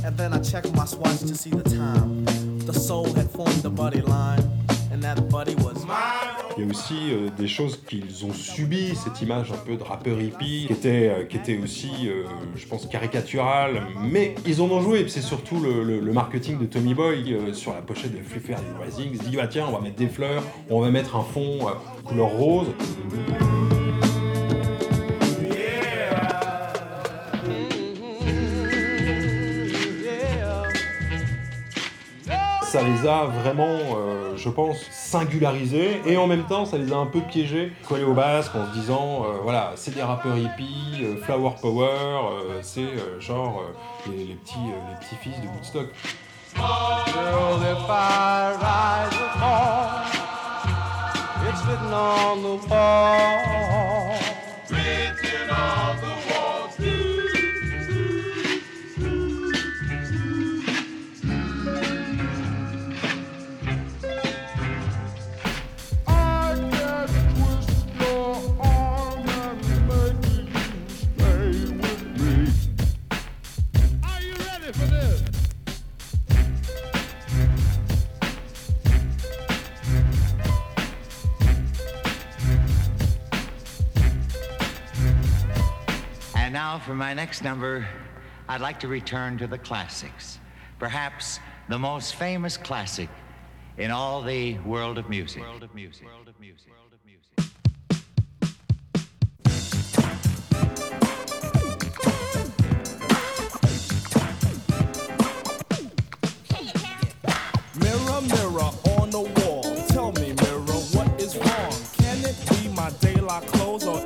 And 0.04 0.18
then 0.18 0.34
I 0.34 0.40
checked 0.40 0.74
my 0.76 0.86
swatch 0.86 1.20
to 1.20 1.36
see 1.36 1.50
the 1.50 1.64
time. 1.64 2.26
The 2.66 2.74
soul 2.74 3.12
had 3.14 3.30
formed 3.30 3.66
a 3.66 3.70
buddy 3.70 4.02
line, 4.02 4.44
and 4.92 5.02
that 5.04 5.30
buddy 5.30 5.56
was 5.56 5.86
Il 6.56 6.64
y 6.64 6.68
a 6.68 6.70
aussi 6.70 7.12
euh, 7.12 7.30
des 7.36 7.48
choses 7.48 7.80
qu'ils 7.88 8.26
ont 8.26 8.34
subies, 8.34 8.96
cette 8.96 9.22
image 9.24 9.52
un 9.52 9.58
peu 9.58 9.76
de 9.76 9.84
rappeur 9.84 10.22
hippie, 10.22 10.66
qui 10.68 10.74
était, 10.74 11.10
euh, 11.10 11.26
qui 11.26 11.38
était 11.38 11.58
aussi, 11.58 11.90
euh, 12.06 12.26
je 12.56 12.68
pense, 12.68 12.86
caricaturale, 12.86 13.82
mais 14.04 14.36
ils 14.46 14.62
en 14.62 14.66
ont 14.66 14.82
joué. 14.82 15.06
C'est 15.08 15.22
surtout 15.22 15.60
le, 15.60 16.00
marketing 16.14 16.60
de 16.60 16.66
Tommy 16.66 16.94
Boy 16.94 17.36
sur 17.54 17.74
la 17.74 17.82
pochette 17.82 18.12
de 18.12 18.22
Free 18.22 18.54
Rising. 18.86 19.10
Ils 19.14 19.18
se 19.20 19.30
dit, 19.30 19.38
ah, 19.42 19.48
tiens, 19.48 19.66
on 19.68 19.72
va 19.72 19.80
mettre 19.80 19.96
des 19.96 20.08
fleurs, 20.08 20.44
on 20.70 20.80
va 20.80 20.92
mettre 20.92 21.16
un 21.16 21.24
fond 21.24 21.60
couleur 22.06 22.30
rose. 22.30 22.68
Les 32.84 33.08
a 33.08 33.26
vraiment, 33.26 33.78
euh, 33.96 34.36
je 34.36 34.50
pense, 34.50 34.78
singularisés. 34.92 36.02
Et 36.06 36.18
en 36.18 36.28
même 36.28 36.44
temps, 36.44 36.66
ça 36.66 36.78
les 36.78 36.92
a 36.92 36.98
un 36.98 37.06
peu 37.06 37.22
piégés, 37.22 37.72
collés 37.88 38.04
au 38.04 38.14
basque 38.14 38.56
en 38.56 38.68
se 38.68 38.80
disant, 38.80 39.26
euh, 39.26 39.40
voilà, 39.44 39.72
c'est 39.76 39.94
des 39.94 40.04
rappeurs 40.04 40.38
hippies, 40.38 41.02
euh, 41.02 41.18
flower 41.18 41.52
power, 41.62 41.90
c'est 42.62 42.90
genre 43.20 43.64
les, 44.08 44.36
petits, 44.36 44.56
les 44.60 45.06
petits 45.06 45.16
fils 45.16 45.42
de 45.42 45.48
Woodstock. 45.48 45.88
For 86.84 86.94
my 86.94 87.14
next 87.14 87.44
number, 87.44 87.88
I'd 88.50 88.60
like 88.60 88.82
to 88.82 88.90
return 88.90 89.38
to 89.38 89.48
the 89.48 89.58
classics. 89.58 90.40
Perhaps 90.80 91.40
the 91.70 91.80
most 91.80 92.16
famous 92.16 92.58
classic 92.58 93.10
in 93.78 93.90
all 93.90 94.22
the 94.22 94.60
world 94.60 94.98
of 94.98 95.10
music. 95.10 95.44
World 95.44 95.64
of 95.64 95.74
music. 95.74 96.06
World 96.06 96.28
of 96.28 96.38
music. 96.42 96.70
World 96.70 96.92
of 96.92 97.00
music. 97.06 97.24
Mirror, 107.80 108.22
mirror 108.22 108.72
on 109.00 109.10
the 109.10 109.22
wall. 109.22 109.64
Tell 109.88 110.12
me, 110.12 110.34
mirror, 110.34 110.80
what 110.92 111.22
is 111.22 111.38
wrong? 111.38 111.74
Can 111.98 112.26
it 112.26 112.36
be 112.50 112.68
my 112.70 112.90
daylight 113.00 113.48
clothes 113.48 113.88
or 113.88 114.04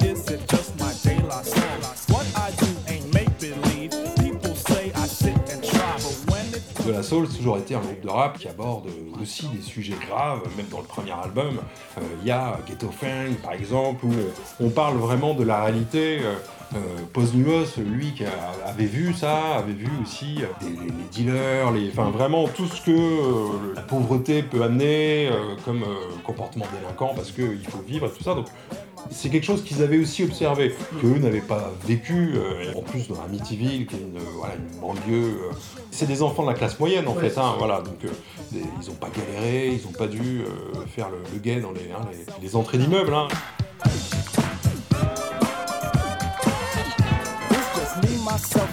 Soul, 7.07 7.29
toujours 7.29 7.57
été 7.57 7.73
un 7.73 7.79
groupe 7.79 8.01
de 8.01 8.09
rap 8.09 8.37
qui 8.37 8.49
aborde 8.49 8.87
aussi 9.21 9.47
des 9.47 9.61
sujets 9.61 9.95
graves, 10.09 10.41
même 10.57 10.65
dans 10.69 10.79
le 10.79 10.83
premier 10.83 11.13
album. 11.13 11.59
Euh, 11.97 12.01
Il 12.21 12.27
y 12.27 12.31
a 12.31 12.59
Ghetto 12.67 12.91
Fang, 12.91 13.33
par 13.41 13.53
exemple, 13.53 14.05
où 14.05 14.13
on, 14.59 14.69
parle 14.69 14.97
vraiment 14.97 15.33
de 15.33 15.45
la 15.45 15.63
réalité. 15.63 16.19
Euh, 16.21 16.35
euh, 16.75 16.77
Posthumous, 17.13 17.77
lui 17.77 18.13
qui 18.13 18.25
avait 18.65 18.85
vu 18.85 19.13
ça, 19.13 19.55
avait 19.55 19.71
vu 19.71 19.89
aussi 20.03 20.39
euh, 20.41 20.47
les, 20.61 20.67
les 20.69 21.09
dealers, 21.11 21.71
les, 21.71 21.89
enfin 21.89 22.09
vraiment 22.09 22.45
tout 22.49 22.65
ce 22.67 22.81
que 22.81 22.91
euh, 22.91 23.73
la 23.73 23.81
pauvreté 23.81 24.43
peut 24.43 24.61
amener 24.61 25.29
euh, 25.29 25.55
comme 25.63 25.83
euh, 25.83 25.95
comportement 26.25 26.65
délinquant 26.77 27.13
parce 27.15 27.31
qu'il 27.31 27.65
faut 27.69 27.81
vivre 27.87 28.07
et 28.07 28.09
tout 28.09 28.23
ça. 28.23 28.35
C'est 29.11 29.29
quelque 29.29 29.45
chose 29.45 29.63
qu'ils 29.63 29.81
avaient 29.83 29.97
aussi 29.99 30.23
observé, 30.23 30.75
qu'eux 31.01 31.17
n'avaient 31.19 31.39
pas 31.41 31.71
vécu, 31.87 32.33
euh, 32.35 32.73
en 32.75 32.81
plus 32.81 33.07
dans 33.07 33.21
Amityville, 33.21 33.85
qui 33.87 33.95
est 33.95 33.99
une, 33.99 34.17
euh, 34.17 34.21
voilà, 34.37 34.55
une 34.55 34.79
banlieue. 34.79 35.23
euh, 35.41 35.51
c'est 35.91 36.05
des 36.07 36.21
enfants 36.21 36.43
de 36.43 36.49
la 36.49 36.53
classe 36.53 36.79
moyenne 36.79 37.07
en 37.07 37.15
fait, 37.15 37.37
hein, 37.37 37.55
voilà, 37.57 37.81
donc 37.81 38.03
euh, 38.05 38.09
des- 38.51 38.59
ils 38.81 38.87
n'ont 38.89 38.95
pas 38.95 39.09
galéré, 39.09 39.69
ils 39.69 39.85
n'ont 39.85 39.97
pas 39.97 40.07
dû 40.07 40.41
euh, 40.41 40.85
faire 40.95 41.09
le, 41.09 41.17
le 41.33 41.39
guet 41.39 41.59
dans 41.61 41.71
les, 41.71 41.89
hein, 41.91 42.05
les, 42.11 42.47
les 42.47 42.55
entrées 42.55 42.77
d'immeubles. 42.77 43.13
hein. 43.13 43.27
It's 47.49 47.75
just 47.75 48.03
me, 48.03 48.31
myself, 48.31 48.69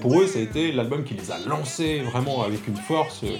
Pour 0.00 0.20
eux, 0.20 0.26
ça 0.28 0.38
a 0.38 0.42
été 0.42 0.70
l'album 0.70 1.02
qui 1.02 1.14
les 1.14 1.32
a 1.32 1.38
lancés 1.38 2.02
vraiment 2.02 2.44
avec 2.44 2.68
une 2.68 2.76
force, 2.76 3.24
euh, 3.24 3.36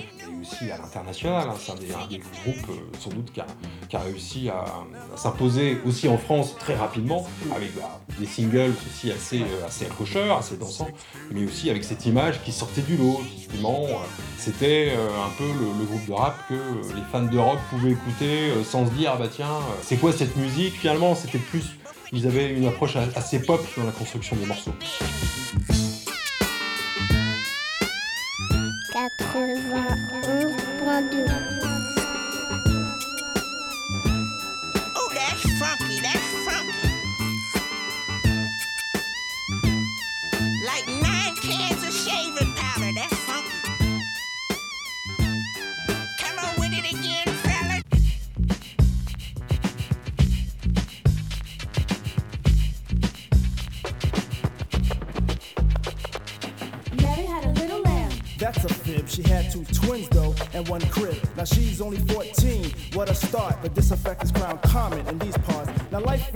à 0.64 0.78
l'international. 0.78 1.48
hein. 1.48 1.54
C'est 1.58 1.72
un 1.72 1.76
des, 1.76 2.18
groupes, 2.18 2.70
euh, 2.70 2.98
sans 2.98 3.10
doute, 3.10 3.32
qui 3.32 3.96
a, 3.96 4.00
réussi 4.00 4.48
à, 4.48 4.64
s'imposer 5.16 5.78
aussi 5.86 6.08
en 6.08 6.18
France 6.18 6.56
très 6.58 6.74
rapidement, 6.74 7.26
avec 7.54 7.74
bah, 7.76 8.00
des 8.18 8.26
singles 8.26 8.72
aussi 8.86 9.12
assez, 9.12 9.40
euh, 9.40 9.66
assez 9.66 9.86
accrocheurs, 9.86 10.38
assez 10.38 10.56
dansants, 10.56 10.88
mais 11.30 11.44
aussi 11.44 11.70
avec 11.70 11.84
cette 11.84 12.04
image 12.06 12.42
qui 12.42 12.52
sortait 12.52 12.82
du 12.82 12.96
lot. 12.96 13.20
Justement, 13.36 13.86
c'était 14.38 14.92
euh, 14.96 15.08
un 15.08 15.30
peu 15.38 15.44
le, 15.44 15.84
groupe 15.86 16.06
de 16.06 16.12
rap 16.12 16.48
que 16.48 16.54
les 16.54 17.02
fans 17.12 17.22
de 17.22 17.38
rock 17.38 17.58
pouvaient 17.70 17.92
écouter 17.92 18.52
sans 18.64 18.86
se 18.86 18.90
dire, 18.92 19.12
ah 19.14 19.18
bah 19.18 19.28
tiens, 19.30 19.58
c'est 19.82 19.96
quoi 19.96 20.12
cette 20.12 20.36
musique? 20.36 20.74
Finalement, 20.74 21.14
c'était 21.14 21.38
plus. 21.38 21.76
Ils 22.12 22.26
avaient 22.26 22.52
une 22.52 22.66
approche 22.66 22.96
assez 22.96 23.40
pop 23.40 23.64
dans 23.76 23.84
la 23.84 23.92
construction 23.92 24.36
des 24.36 24.46
morceaux. 24.46 24.72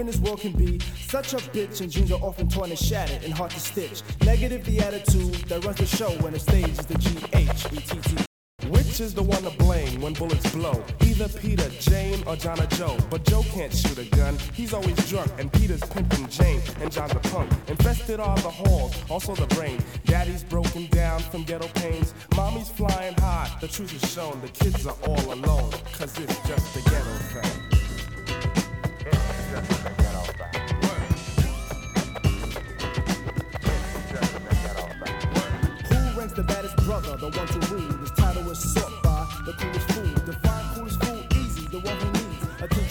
In 0.00 0.07
this 0.07 0.19
world 0.19 0.40
can 0.40 0.52
be 0.52 0.80
such 1.09 1.35
a 1.35 1.37
bitch, 1.37 1.80
and 1.80 1.92
dreams 1.92 2.11
are 2.11 2.21
often 2.21 2.49
torn 2.49 2.71
and 2.71 2.78
shattered 2.78 3.23
and 3.23 3.33
hard 3.33 3.50
to 3.50 3.61
stitch. 3.61 4.02
Negative 4.25 4.64
the 4.64 4.80
attitude 4.80 5.35
that 5.49 5.64
runs 5.64 5.76
the 5.76 5.87
show 5.87 6.11
when 6.23 6.33
the 6.33 6.38
stage 6.38 6.69
is 6.71 6.87
the 6.87 6.99
G 6.99 7.19
H 7.35 7.66
E 7.73 7.76
T 7.76 8.00
T. 8.00 8.25
Which 8.69 9.00
is 9.00 9.14
the 9.14 9.23
one 9.23 9.42
to 9.42 9.50
blame 9.50 10.00
when 10.00 10.12
bullets 10.14 10.50
blow? 10.52 10.83
Either 11.02 11.28
Peter, 11.28 11.69
Jane, 11.80 12.23
or 12.26 12.37
John 12.37 12.61
or 12.61 12.66
Joe. 12.66 12.97
But 13.11 13.25
Joe 13.25 13.42
can't 13.52 13.75
shoot 13.75 13.99
a 13.99 14.04
gun, 14.16 14.38
he's 14.54 14.73
always 14.73 14.97
drunk. 15.09 15.30
And 15.38 15.52
Peter's 15.52 15.83
pimping 15.83 16.28
Jane, 16.28 16.62
and 16.80 16.90
John's 16.90 17.12
a 17.12 17.21
punk. 17.21 17.50
Infested 17.69 18.21
are 18.21 18.37
the 18.38 18.50
halls, 18.50 18.95
also 19.11 19.35
the 19.35 19.47
brain. 19.54 19.78
Daddy's 20.04 20.45
broken 20.45 20.87
down 20.87 21.21
from 21.21 21.45
ghetto 21.45 21.69
pains. 21.75 22.14
Mommy's 22.37 22.69
flying 22.69 23.14
high, 23.14 23.50
the 23.61 23.69
truth 23.69 23.92
is 24.02 24.12
shown. 24.12 24.40
The 24.40 24.49
kids 24.49 24.87
are 24.87 24.97
all 25.07 25.35
alone, 25.35 25.73
cause 25.92 26.19
it's 26.19 26.49
just 26.49 26.75
the 26.75 26.90
ghetto 26.90 27.40
thing. 27.40 27.80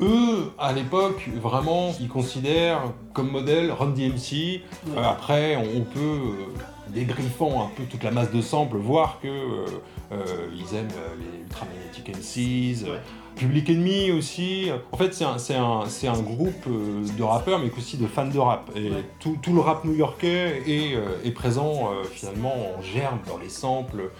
Eux, 0.02 0.54
à 0.58 0.72
l'époque, 0.72 1.30
vraiment, 1.42 1.92
ils 2.00 2.08
considèrent 2.08 2.94
comme 3.14 3.30
modèle 3.30 3.70
Run 3.70 3.90
DMC. 3.90 4.62
Euh, 4.96 5.04
après, 5.04 5.58
on, 5.58 5.82
peut, 5.82 6.00
euh, 6.00 6.34
dégriffant 6.88 7.66
un 7.66 7.70
peu 7.76 7.84
toute 7.84 8.04
la 8.06 8.12
masse 8.12 8.32
de 8.32 8.42
samples, 8.42 8.78
voir 8.78 9.20
que 9.22 9.28
euh, 9.28 9.66
euh, 10.14 10.48
ils 10.54 10.74
aiment 10.74 10.88
euh, 10.98 11.16
les 11.20 11.42
Ultramagnetic 11.42 12.16
MCs, 12.16 12.86
euh, 12.88 12.98
Public 13.40 13.70
Enemy 13.70 14.12
aussi. 14.12 14.70
En 14.92 14.98
fait, 14.98 15.14
c'est 15.14 15.24
un, 15.56 16.22
groupe 16.22 16.68
euh, 16.68 17.06
de 17.18 17.24
rappeurs, 17.24 17.60
mais 17.60 17.72
aussi 17.78 17.96
de 17.96 18.06
fans 18.06 18.28
de 18.28 18.38
rap. 18.38 18.70
Et 18.76 18.92
tout, 19.22 19.38
tout 19.42 19.54
le 19.54 19.62
rap 19.62 19.86
new-yorkais 19.86 20.62
est, 20.68 20.94
euh, 20.94 21.24
est 21.24 21.32
présent 21.32 21.90
euh, 21.90 22.04
finalement 22.04 22.54
en 22.78 22.82
germe 22.82 23.20
dans 23.26 23.38
les 23.38 23.48
samples 23.48 24.12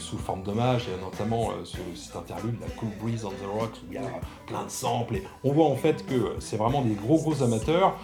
sous 0.00 0.18
forme 0.18 0.42
d'hommage, 0.42 0.82
et 0.88 1.02
notamment 1.02 1.50
ce, 1.64 1.78
cet 1.94 2.14
interlude, 2.14 2.56
la 2.60 2.66
Cool 2.74 2.90
Breeze 3.00 3.24
on 3.24 3.30
the 3.30 3.48
Rocks, 3.58 3.76
où 3.82 3.86
il 3.90 3.94
y 3.94 3.98
a 3.98 4.02
plein 4.46 4.64
de 4.64 4.70
samples. 4.70 5.16
Et 5.16 5.22
on 5.44 5.52
voit 5.52 5.66
en 5.66 5.76
fait 5.76 6.04
que 6.04 6.34
c'est 6.40 6.58
vraiment 6.58 6.82
des 6.82 6.94
gros 6.94 7.16
gros 7.16 7.42
amateurs. 7.42 7.96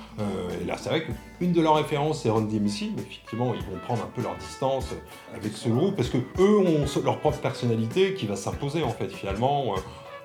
Et 0.63 0.65
là, 0.65 0.77
c'est 0.79 0.89
vrai 0.89 1.05
qu'une 1.05 1.53
de 1.53 1.61
leurs 1.61 1.75
références, 1.75 2.23
c'est 2.23 2.31
Run 2.31 2.43
DMC, 2.43 2.93
mais 2.97 3.03
effectivement, 3.03 3.53
ils 3.53 3.61
vont 3.71 3.79
prendre 3.85 4.03
un 4.03 4.11
peu 4.15 4.23
leur 4.23 4.35
distance 4.37 4.95
avec 5.35 5.53
ce 5.53 5.69
groupe, 5.69 5.95
parce 5.97 6.09
que 6.09 6.19
eux 6.39 6.59
ont 6.59 6.87
leur 7.05 7.19
propre 7.19 7.39
personnalité 7.39 8.15
qui 8.15 8.27
va 8.27 8.37
s'imposer 8.37 8.83
en 8.83 8.91
fait 8.91 9.09
finalement. 9.09 9.75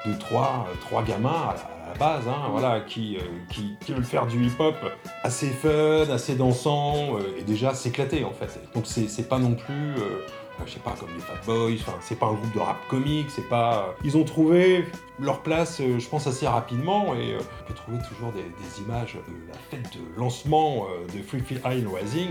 De 0.05 0.13
trois, 0.13 0.67
euh, 0.69 0.75
trois 0.81 1.03
gamins 1.03 1.29
à 1.49 1.55
la, 1.55 1.97
base, 1.97 2.27
hein, 2.27 2.49
voilà, 2.51 2.81
qui, 2.81 3.17
euh, 3.17 3.21
qui, 3.49 3.75
qui 3.83 3.93
veulent 3.93 4.03
faire 4.03 4.27
du 4.27 4.45
hip-hop 4.45 4.75
assez 5.23 5.47
fun, 5.47 6.09
assez 6.11 6.35
dansant, 6.35 7.17
euh, 7.17 7.37
et 7.39 7.43
déjà 7.43 7.73
s'éclater 7.73 8.23
en 8.23 8.31
fait. 8.31 8.59
Donc 8.73 8.85
c'est 8.85 9.27
pas 9.27 9.39
non 9.39 9.55
plus, 9.55 9.95
euh, 9.97 10.21
je 10.65 10.73
sais 10.73 10.79
pas, 10.79 10.93
comme 10.99 11.09
les 11.15 11.21
Fat 11.21 11.33
Boys, 11.45 11.93
c'est 12.01 12.19
pas 12.19 12.27
un 12.27 12.33
groupe 12.33 12.53
de 12.53 12.59
rap 12.59 12.77
comique, 12.89 13.27
c'est 13.29 13.47
pas... 13.49 13.95
Ils 14.03 14.17
ont 14.17 14.23
trouvé 14.23 14.85
leur 15.19 15.41
place, 15.41 15.81
je 15.81 16.07
pense, 16.07 16.27
assez 16.27 16.47
rapidement, 16.47 17.15
et 17.15 17.35
on 17.37 17.67
peut 17.67 17.73
trouver 17.73 17.97
toujours 18.07 18.31
des, 18.31 18.43
des 18.43 18.83
images 18.83 19.15
de 19.15 19.51
la 19.51 19.57
fête 19.71 19.91
de 19.93 20.19
lancement 20.19 20.85
de 21.13 21.21
Free 21.23 21.39
Feel 21.39 21.61
High 21.65 21.87
Rising. 21.87 22.29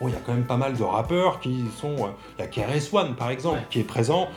Bon, 0.00 0.08
il 0.08 0.14
y 0.14 0.16
a 0.16 0.20
quand 0.20 0.34
même 0.34 0.44
pas 0.46 0.56
mal 0.56 0.76
de 0.76 0.82
rappeurs 0.82 1.40
qui 1.40 1.64
sont... 1.80 2.10
la 2.38 2.46
KRS 2.46 2.92
One, 2.92 3.14
par 3.14 3.30
exemple, 3.30 3.62
qui 3.70 3.80
est 3.80 3.84
présent. 3.84 4.28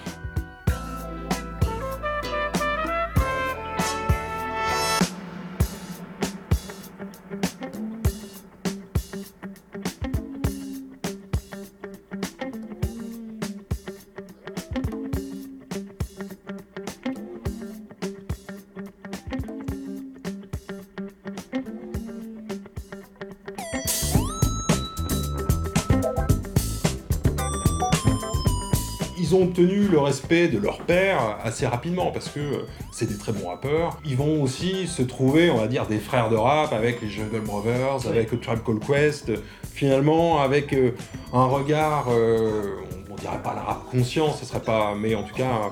Ils 29.32 29.36
ont 29.36 29.44
obtenu 29.44 29.88
le 29.88 29.98
respect 30.00 30.50
de 30.50 30.58
leur 30.58 30.80
père 30.80 31.38
assez 31.44 31.66
rapidement 31.66 32.12
parce 32.12 32.28
que 32.28 32.40
euh, 32.40 32.58
c'est 32.92 33.08
des 33.08 33.18
très 33.18 33.32
bons 33.32 33.48
rappeurs. 33.48 33.98
Ils 34.06 34.18
vont 34.18 34.44
aussi 34.44 34.88
se 34.88 35.02
trouver, 35.02 35.50
on 35.50 35.58
va 35.58 35.68
dire, 35.68 35.88
des 35.88 36.00
frères 36.00 36.30
de 36.30 36.36
rap 36.36 36.74
avec 36.74 37.02
les 37.02 37.10
Jungle 37.10 37.40
Brothers, 37.40 38.08
avec 38.08 38.32
le 38.32 38.40
Tribe 38.40 38.60
Called 38.66 38.86
Quest. 38.86 39.32
Finalement, 39.74 40.42
avec 40.42 40.74
euh, 40.74 40.92
un 41.32 41.46
regard, 41.46 42.08
euh, 42.10 42.76
on, 43.10 43.16
dirait 43.16 43.42
pas 43.42 43.54
la 43.56 43.62
rap 43.62 43.90
conscient, 43.90 44.34
ce 44.34 44.46
serait 44.46 44.60
pas, 44.62 44.96
mais 45.00 45.16
en 45.16 45.24
tout 45.24 45.36
cas 45.36 45.72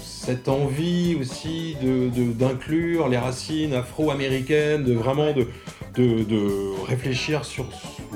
cette 0.00 0.48
envie 0.48 1.16
aussi 1.18 1.76
de 1.82 2.10
de- 2.10 2.32
d'inclure 2.32 3.08
les 3.08 3.16
racines 3.16 3.72
afro-américaines, 3.72 4.84
de 4.84 4.92
vraiment 4.92 5.32
de, 5.32 5.46
de, 5.94 6.24
de 6.24 6.84
réfléchir 6.86 7.44
sur 7.46 7.64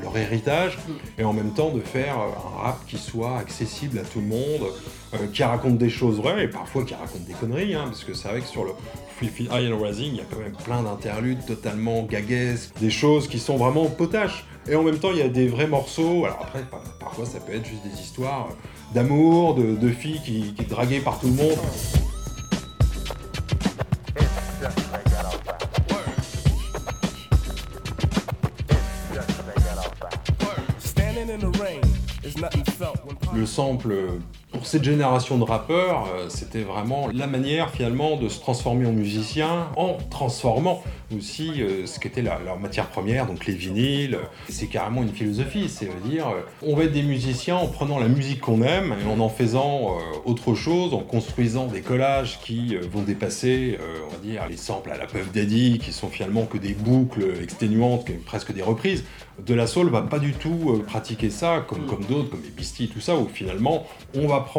leur 0.03 0.17
héritage 0.17 0.79
et 1.19 1.25
en 1.25 1.33
même 1.33 1.53
temps 1.53 1.71
de 1.71 1.81
faire 1.81 2.19
euh, 2.19 2.59
un 2.59 2.63
rap 2.63 2.87
qui 2.87 2.99
soit 2.99 3.39
accessible 3.39 3.99
à 3.99 4.03
tout 4.03 4.21
le 4.21 4.27
monde, 4.27 4.69
euh, 5.15 5.19
qui 5.33 5.43
raconte 5.43 5.79
des 5.79 5.91
choses 5.91 6.17
vraies 6.19 6.45
et 6.45 6.49
parfois 6.49 6.85
qui 6.85 6.95
raconte 6.95 7.25
des 7.25 7.35
conneries, 7.35 7.75
hein, 7.75 7.85
parce 7.87 8.05
que 8.05 8.15
c'est 8.15 8.29
vrai 8.29 8.41
que 8.41 8.47
sur 8.47 8.65
le 8.65 8.73
Free 9.17 9.29
Feel 9.29 9.49
High 9.53 9.73
Rising, 9.73 10.11
il 10.13 10.17
y 10.17 10.21
a 10.21 10.25
quand 10.31 10.41
même 10.41 10.57
plein 10.65 10.83
d'interludes 10.83 11.45
totalement 11.47 12.03
gaguesques, 12.03 12.73
des 12.81 12.91
choses 12.91 13.29
qui 13.29 13.39
sont 13.39 13.57
vraiment 13.57 13.87
potaches. 13.87 14.45
Et 14.69 14.77
en 14.77 14.83
même 14.85 14.99
temps, 14.99 15.11
il 15.11 15.19
y 15.19 15.23
a 15.23 15.29
des 15.29 15.49
vrais 15.49 15.67
morceaux. 15.67 16.25
Alors 16.25 16.39
après, 16.41 16.61
par- 16.63 16.83
parfois, 17.01 17.27
ça 17.27 17.41
peut 17.41 17.53
être 17.55 17.67
juste 17.67 17.83
des 17.83 18.01
histoires 18.01 18.49
euh, 18.51 18.95
d'amour, 18.95 19.55
de, 19.55 19.89
filles 19.91 20.21
qui, 20.25 20.55
qui 20.55 20.65
draguées 20.65 21.01
par 21.01 21.19
tout 21.19 21.27
le 21.27 21.35
monde. 21.35 21.59
Le 33.35 33.47
sample, 33.47 33.95
pour 34.63 34.69
cette 34.69 34.85
génération 34.85 35.39
de 35.39 35.43
rappeurs, 35.43 36.07
euh, 36.15 36.27
c'était 36.29 36.63
vraiment 36.63 37.09
la 37.13 37.27
manière 37.27 37.71
finalement 37.71 38.17
de 38.17 38.29
se 38.29 38.39
transformer 38.39 38.87
en 38.87 38.93
musicien 38.93 39.67
en 39.77 39.97
transformant 40.09 40.85
aussi 41.17 41.61
euh, 41.61 41.85
ce 41.85 41.99
qu'était 41.99 42.23
la- 42.23 42.39
leur 42.45 42.61
matière 42.61 42.87
première, 42.87 43.27
donc 43.27 43.45
les 43.47 43.55
vinyles. 43.55 44.19
C'est 44.49 44.69
carrément 44.69 45.03
une 45.03 45.09
philosophie, 45.13 45.69
c'est-à-dire 45.69 46.29
euh, 46.29 46.43
on 46.65 46.77
va 46.77 46.85
être 46.85 46.93
des 46.93 47.03
musiciens 47.03 47.57
en 47.57 47.67
prenant 47.67 47.99
la 47.99 48.07
musique 48.07 48.41
qu'on 48.41 48.63
aime 48.63 48.95
et 49.05 49.11
en 49.13 49.19
en 49.19 49.29
faisant 49.29 49.97
autre 50.25 50.55
chose, 50.55 50.95
en 50.95 51.01
construisant 51.01 51.67
des 51.67 51.81
collages 51.81 52.39
qui 52.45 52.77
vont 52.77 53.03
dépasser, 53.03 53.79
on 54.09 54.13
va 54.13 54.19
dire, 54.19 54.43
les 54.49 54.57
samples 54.57 54.91
à 54.93 54.97
la 54.97 55.07
Puff 55.07 55.33
Daddy, 55.33 55.81
qui 55.83 55.93
sont 55.93 56.09
finalement 56.09 56.45
que 56.45 56.57
des 56.59 56.73
boucles 56.75 57.25
exténuantes, 57.43 58.05
que- 58.05 58.13
presque 58.13 58.53
des 58.55 58.63
reprises. 58.63 59.03
De 59.45 59.55
la 59.55 59.67
Soul 59.67 59.89
va 59.91 60.03
pas 60.03 60.19
du 60.19 60.33
tout 60.35 60.83
pratiquer 60.87 61.31
ça, 61.31 61.65
comme, 61.67 61.87
comme 61.87 62.05
d'autres, 62.05 62.31
comme 62.31 62.43
les 62.43 62.51
Beastie, 62.51 62.89
tout 62.89 63.01
ça, 63.01 63.17
où 63.17 63.29
finalement 63.33 63.87
on 64.15 64.27
va 64.29 64.41
prendre 64.41 64.52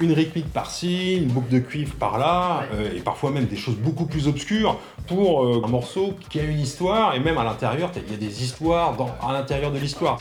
une 0.00 0.12
rythmique 0.12 0.52
par-ci, 0.52 1.16
une 1.16 1.28
boucle 1.28 1.48
de 1.52 1.58
cuivre 1.58 1.94
par-là, 1.94 2.64
euh, 2.74 2.96
et 2.96 3.00
parfois 3.00 3.30
même 3.30 3.46
des 3.46 3.56
choses 3.56 3.76
beaucoup 3.76 4.06
plus 4.06 4.28
obscures 4.28 4.78
pour 5.08 5.44
euh, 5.44 5.62
un 5.64 5.68
morceau 5.68 6.14
qui 6.28 6.38
a 6.40 6.44
une 6.44 6.60
histoire, 6.60 7.14
et 7.14 7.20
même 7.20 7.38
à 7.38 7.44
l'intérieur, 7.44 7.90
il 8.06 8.12
y 8.12 8.14
a 8.14 8.18
des 8.18 8.42
histoires 8.42 8.94
dans- 8.96 9.10
à 9.26 9.32
l'intérieur 9.32 9.72
de 9.72 9.78
l'histoire. 9.78 10.18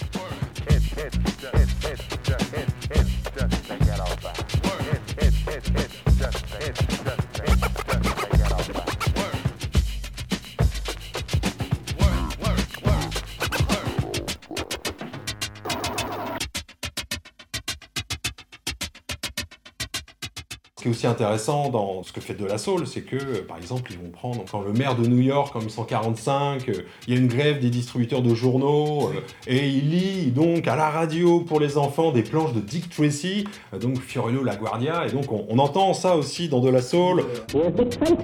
Qui 20.85 20.89
aussi 20.91 21.07
intéressant 21.07 21.69
dans 21.69 22.03
ce 22.03 22.11
que 22.11 22.21
fait 22.21 22.35
De 22.35 22.45
La 22.45 22.59
Soul, 22.59 22.85
c'est 22.85 23.01
que, 23.01 23.15
euh, 23.15 23.45
par 23.47 23.57
exemple, 23.57 23.91
ils 23.91 23.97
vont 23.97 24.11
prendre, 24.11 24.45
quand 24.49 24.61
le 24.61 24.71
maire 24.71 24.95
de 24.95 25.07
New 25.07 25.19
York, 25.19 25.55
en 25.55 25.59
1945, 25.59 26.69
euh, 26.69 26.73
il 27.07 27.13
y 27.13 27.17
a 27.17 27.19
une 27.19 27.27
grève 27.27 27.59
des 27.59 27.69
distributeurs 27.69 28.21
de 28.21 28.35
journaux, 28.35 29.09
euh, 29.09 29.19
et 29.47 29.67
il 29.67 29.89
lit 29.89 30.31
donc 30.31 30.67
à 30.67 30.75
la 30.75 30.89
radio 30.89 31.39
pour 31.39 31.59
les 31.59 31.77
enfants 31.77 32.11
des 32.11 32.21
planches 32.21 32.53
de 32.53 32.59
Dick 32.59 32.89
Tracy, 32.89 33.45
euh, 33.73 33.79
donc 33.79 33.99
Fiorello 33.99 34.43
La 34.43 34.55
Guardia, 34.55 35.07
et 35.07 35.11
donc 35.11 35.31
on, 35.31 35.57
entend 35.57 35.93
ça 35.93 36.17
aussi 36.17 36.49
dans 36.49 36.59
De 36.59 36.69
La 36.69 36.81
Soul. 36.81 37.23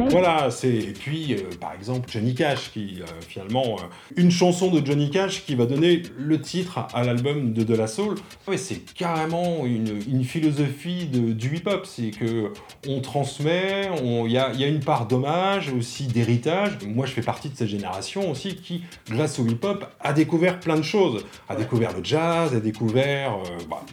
Voilà, 0.09 0.51
c'est 0.51 0.67
et 0.67 0.93
puis 0.93 1.37
par 1.61 1.73
exemple 1.73 2.09
Johnny 2.11 2.35
Cash 2.35 2.71
qui 2.73 3.01
finalement 3.21 3.77
une 4.17 4.31
chanson 4.31 4.69
de 4.69 4.85
Johnny 4.85 5.09
Cash 5.09 5.45
qui 5.45 5.55
va 5.55 5.65
donner 5.65 6.03
le 6.17 6.41
titre 6.41 6.87
à 6.93 7.03
l'album 7.05 7.53
de 7.53 7.63
De 7.63 7.73
La 7.73 7.87
Soul. 7.87 8.15
Ouais, 8.47 8.57
c'est 8.57 8.83
carrément 8.93 9.65
une, 9.65 10.23
philosophie 10.25 11.05
du 11.05 11.55
hip-hop, 11.55 11.85
c'est 11.85 12.11
que 12.11 12.50
on 12.87 13.01
transmet, 13.01 13.89
il 14.25 14.31
y 14.31 14.37
a, 14.37 14.51
il 14.53 14.59
y 14.59 14.63
a 14.63 14.67
une 14.67 14.79
part 14.79 15.07
d'hommage 15.07 15.71
aussi 15.73 16.05
d'héritage. 16.07 16.77
Moi, 16.85 17.05
je 17.05 17.11
fais 17.13 17.21
partie 17.21 17.49
de 17.49 17.55
cette 17.57 17.67
génération 17.67 18.29
aussi 18.31 18.55
qui, 18.55 18.83
grâce 19.09 19.39
au 19.39 19.45
hip-hop, 19.47 19.85
a 19.99 20.13
découvert 20.13 20.59
plein 20.59 20.75
de 20.77 20.81
choses, 20.83 21.25
a 21.49 21.55
découvert 21.55 21.95
le 21.97 22.03
jazz, 22.03 22.53
a 22.55 22.59
découvert 22.59 23.33
euh, 23.35 23.57
bah, 23.69 23.83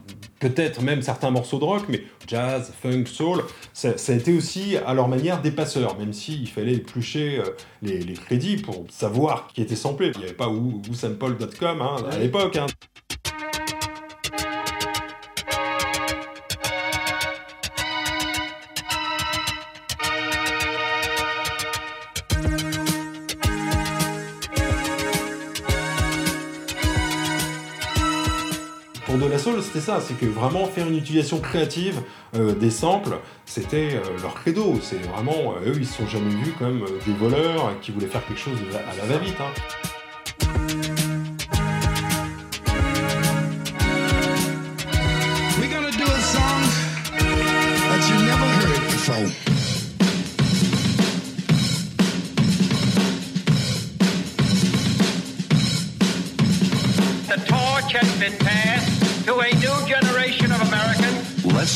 peut-être 0.40 0.82
même 0.82 1.02
certains 1.02 1.30
morceaux 1.30 1.58
de 1.58 1.64
rock, 1.64 1.82
mais 1.88 2.02
jazz, 2.26 2.72
funk, 2.80 3.04
soul, 3.06 3.42
ça, 3.72 3.98
ça 3.98 4.12
a 4.12 4.14
été 4.16 4.32
aussi 4.36 4.76
à 4.76 4.94
leur 4.94 5.08
manière 5.08 5.40
des 5.42 5.50
passeurs, 5.50 5.98
même 5.98 6.12
s'il 6.12 6.48
fallait 6.48 6.74
éplucher 6.74 7.38
euh, 7.38 7.44
les, 7.82 7.98
les 8.00 8.14
crédits 8.14 8.56
pour 8.56 8.84
savoir 8.90 9.48
qui 9.52 9.62
était 9.62 9.76
samplé. 9.76 10.12
Il 10.14 10.18
n'y 10.18 10.24
avait 10.26 10.34
pas 10.34 10.48
who- 10.48 10.80
whosample.com 10.88 11.82
hein, 11.82 11.96
à 12.10 12.18
l'époque. 12.18 12.56
hein. 12.56 12.66
De 29.18 29.26
La 29.26 29.38
Soul, 29.38 29.60
c'était 29.62 29.80
ça, 29.80 30.00
c'est 30.00 30.14
que 30.14 30.26
vraiment 30.26 30.66
faire 30.66 30.86
une 30.86 30.96
utilisation 30.96 31.40
créative 31.40 32.00
euh, 32.36 32.54
des 32.54 32.70
samples, 32.70 33.18
c'était 33.46 33.94
euh, 33.94 34.00
leur 34.22 34.34
credo. 34.34 34.78
C'est 34.80 34.98
vraiment, 34.98 35.54
euh, 35.56 35.70
eux, 35.70 35.76
ils 35.76 35.86
se 35.86 35.98
sont 35.98 36.06
jamais 36.06 36.30
vus 36.30 36.52
comme 36.58 36.84
des 37.04 37.12
voleurs 37.14 37.72
qui 37.80 37.90
voulaient 37.90 38.06
faire 38.06 38.24
quelque 38.26 38.38
chose 38.38 38.58
à 38.74 38.96
la 38.96 39.04
va-vite. 39.06 39.34
hein. 39.40 39.87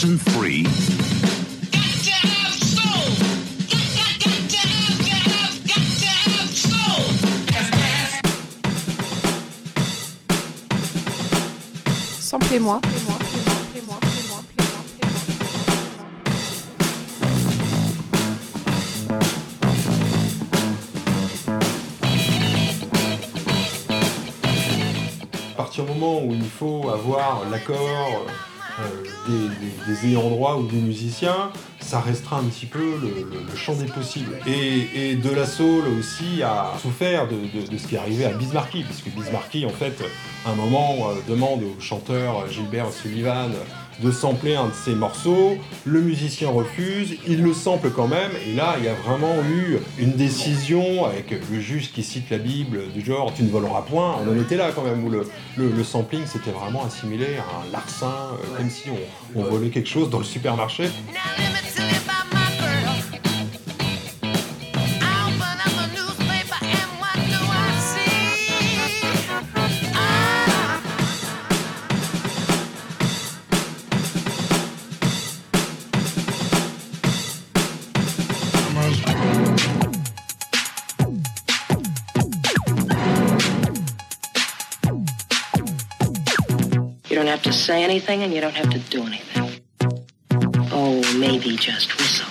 Lesson 0.03 0.19
three. 0.33 0.65
Samplez-moi. 12.19 12.81
À 25.51 25.57
partir 25.57 25.85
du 25.85 25.93
moment 25.93 26.25
où 26.25 26.33
il 26.35 26.43
faut 26.43 26.89
avoir 26.91 27.49
l'accord 27.49 28.27
des, 29.29 29.49
des- 29.49 29.95
des 29.95 30.07
ayants 30.09 30.29
droit 30.31 30.57
ou 30.57 30.67
des 30.67 30.77
musiciens, 30.77 31.51
ça 31.81 32.01
restreint 32.01 32.39
un 32.39 32.45
petit 32.45 32.67
peu 32.67 32.79
le, 33.01 33.57
champ 33.57 33.75
des 33.75 33.87
possibles. 33.87 34.39
Et, 34.47 35.11
et 35.11 35.17
aussi 35.99 36.43
a 36.43 36.73
souffert 36.81 37.29
de, 37.29 37.37
ce 37.77 37.87
qui 37.87 37.95
est 37.95 37.99
arrivé 37.99 38.25
à 38.25 38.31
Bismarcky, 38.33 38.83
parce 38.85 39.03
que 39.03 39.11
Bismarcky, 39.11 39.67
en 39.67 39.71
fait, 39.71 40.03
à 40.47 40.51
un 40.51 40.55
moment, 40.55 41.11
euh, 41.11 41.15
demande 41.29 41.63
au 41.63 41.81
chanteur 41.81 42.49
Gilbert 42.51 42.93
Sullivan 42.93 43.51
de 44.01 44.11
sampler 44.11 44.55
un 44.55 44.69
de 44.69 44.73
ses 44.73 44.95
morceaux, 44.95 45.57
le 45.85 46.01
musicien 46.01 46.49
refuse, 46.49 47.17
il 47.27 47.43
le 47.43 47.53
sample 47.53 47.91
quand 47.91 48.09
même, 48.09 48.31
et 48.47 48.55
là, 48.55 48.77
il 48.79 48.85
y 48.85 48.89
a 48.89 48.95
vraiment 48.95 49.35
eu 49.51 49.79
une 49.99 50.13
décision 50.13 51.05
avec 51.05 51.31
le 51.31 51.61
juge 51.61 51.93
qui 51.93 52.03
cite 52.03 52.31
la 52.31 52.39
Bible 52.39 52.91
du 52.93 53.05
genre 53.05 53.33
«tu 53.37 53.43
ne 53.43 53.51
voleras 53.51 53.83
point», 53.83 54.17
on 54.25 54.31
en 54.31 54.41
était 54.41 54.57
là 54.57 54.71
quand 54.75 54.83
même, 54.83 55.05
où 55.05 55.11
le, 55.11 55.27
le, 55.57 55.85
sampling 55.85 56.23
c'était 56.27 56.51
vraiment 56.51 56.85
assimilé 56.85 57.37
à 57.37 57.67
un 57.67 57.73
larcin, 57.73 58.07
euh, 58.07 58.57
comme 58.57 58.71
si 58.71 58.89
on, 58.91 59.41
on 59.41 59.45
volait 59.45 59.71
quelque 59.71 59.89
chose 59.89 60.11
dans 60.11 60.19
le 60.19 60.25
supermarché. 60.25 60.89
You 87.13 87.19
don't 87.19 87.27
have 87.27 87.43
to 87.43 87.53
say 87.53 87.85
anything 87.85 88.23
and 88.23 88.33
you 88.33 88.41
don't 88.41 88.55
have 88.55 88.71
to 88.71 88.79
do 88.79 89.05
anything. 89.05 89.61
Oh, 90.73 91.03
maybe 91.19 91.59
just 91.59 91.95
whistle. 91.99 92.27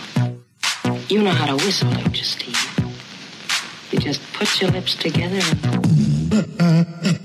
You 1.08 1.22
know 1.22 1.30
how 1.30 1.46
to 1.46 1.64
whistle, 1.64 1.92
don't 1.92 2.18
you, 2.18 2.24
Steve? 2.24 2.58
You 3.92 4.00
just 4.00 4.20
put 4.34 4.60
your 4.60 4.72
lips 4.72 4.96
together 4.96 5.40
and. 5.40 7.21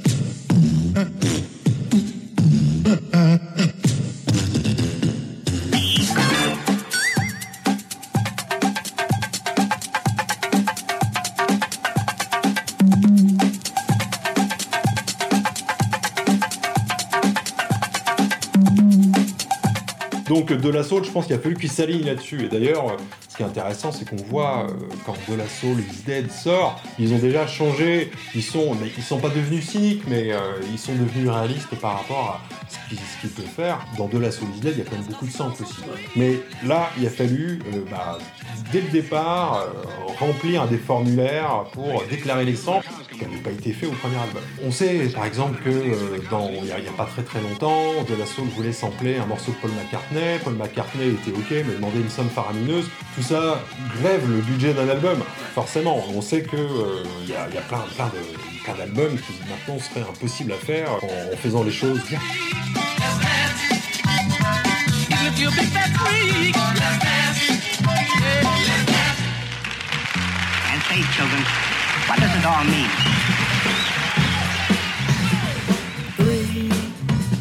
De 20.67 20.73
La 20.73 20.83
Soul, 20.83 21.05
je 21.05 21.11
pense 21.13 21.27
qu'il 21.27 21.37
a 21.37 21.39
fallu 21.39 21.55
qu'il 21.55 21.71
s'aligne 21.71 22.05
là-dessus. 22.05 22.45
Et 22.45 22.49
d'ailleurs, 22.49 22.89
euh, 22.89 22.97
ce 23.29 23.37
qui 23.37 23.45
est 23.45 23.47
intéressant, 23.47 23.93
c'est 23.93 24.05
qu'on 24.05 24.17
voit 24.17 24.67
euh, 24.69 24.73
quand 25.05 25.15
De 25.31 25.37
La 25.37 25.47
Soul 25.47 25.79
is 25.79 26.03
Dead 26.05 26.29
sort, 26.33 26.83
ils 26.99 27.15
ont 27.15 27.19
déjà 27.19 27.47
changé. 27.47 28.11
Ils 28.35 28.43
sont, 28.43 28.75
mais 28.75 28.91
ils 28.97 29.03
sont 29.05 29.19
pas 29.19 29.29
devenus 29.29 29.65
cyniques, 29.65 30.03
mais 30.09 30.33
euh, 30.33 30.39
ils 30.73 30.79
sont 30.79 30.95
devenus 30.95 31.29
réalistes 31.29 31.77
par 31.81 31.99
rapport 31.99 32.41
à 32.41 32.69
ce 32.69 32.89
qu'il 32.89 32.99
ce 32.99 33.21
qu'il 33.21 33.31
peut 33.31 33.49
faire. 33.49 33.79
Dans 33.97 34.09
De 34.09 34.19
La 34.19 34.33
Soul 34.33 34.49
is 34.57 34.61
Dead, 34.61 34.73
il 34.77 34.79
y 34.79 34.83
a 34.83 34.85
quand 34.91 34.97
même 34.97 35.07
beaucoup 35.07 35.27
de 35.27 35.31
samples 35.31 35.63
aussi. 35.63 35.83
Mais 36.17 36.41
là, 36.67 36.91
il 36.99 37.07
a 37.07 37.11
fallu, 37.11 37.61
bah, 37.89 38.19
dès 38.73 38.81
le 38.81 38.89
départ, 38.89 39.69
remplir 40.19 40.67
des 40.67 40.79
formulaires 40.79 41.67
pour 41.73 42.03
déclarer 42.11 42.45
les 42.45 42.55
n'avaient 42.55 42.96
été 43.51 43.73
faits 43.73 43.89
au 43.89 43.93
premier 43.93 44.17
album. 44.17 44.43
On 44.65 44.71
sait, 44.71 45.09
par 45.15 45.25
exemple, 45.25 45.63
que 45.63 45.71
euh, 45.71 46.19
dans 46.31 46.51
il 46.51 46.65
n'y 46.65 46.71
a, 46.73 46.93
pas 46.97 47.05
très 47.05 47.23
très 47.23 47.41
longtemps, 47.41 48.03
De 48.09 48.15
La 48.15 48.27
Soul 48.27 48.47
voulait 48.49 48.73
sampler 48.73 49.17
un 49.17 49.27
morceau 49.27 49.53
de 49.53 49.57
Paul 49.57 49.71
McCartney. 49.73 50.39
Paul 50.43 50.55
McCartney 50.55 51.09
était 51.09 51.31
ok, 51.31 51.51
mais 51.51 51.75
demandait 51.75 52.01
une 52.01 52.11
somme 52.11 52.29
faramineuse. 52.29 52.89
Tout 53.15 53.23
ça 53.23 53.63
grève 54.01 54.29
le 54.31 54.41
budget 54.41 54.75
d'un 54.75 54.89
album. 54.89 55.19
Forcément, 55.55 56.05
on 56.15 56.21
sait 56.21 56.43
que 56.43 56.57
euh, 56.57 57.03
il 57.23 57.31
y, 57.31 57.35
a, 57.35 57.47
plein, 57.69 57.85
plein 57.95 58.07
de 58.07 58.65
plein 58.65 58.75
d'albums 58.75 59.17
qui 59.17 59.33
maintenant 59.49 59.79
seraient 59.79 60.07
impossibles 60.09 60.53
à 60.53 60.57
faire 60.57 60.93
en, 60.95 61.37
faisant 61.37 61.63
les 61.63 61.71
choses? 61.71 62.01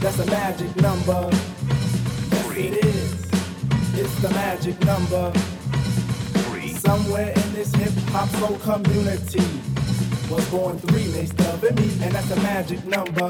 That's 0.06 0.20
a 0.20 0.26
magic 0.28 0.76
number. 0.76 1.30
Yes, 1.32 2.58
it 2.58 2.86
is. 2.86 3.14
It's 4.00 4.22
the 4.22 4.30
magic 4.30 4.80
number. 4.82 5.34
Somewhere 6.78 7.30
in 7.30 7.54
this 7.54 7.74
hip 7.74 7.92
hop 8.10 8.30
soul 8.38 8.56
community 8.60 9.42
was 10.30 10.48
born 10.52 10.78
three 10.78 11.12
mixed 11.12 11.42
up 11.42 11.64
in 11.64 11.74
me, 11.74 11.90
and 12.04 12.14
that's 12.14 12.30
a 12.30 12.36
magic 12.36 12.86
number. 12.86 13.30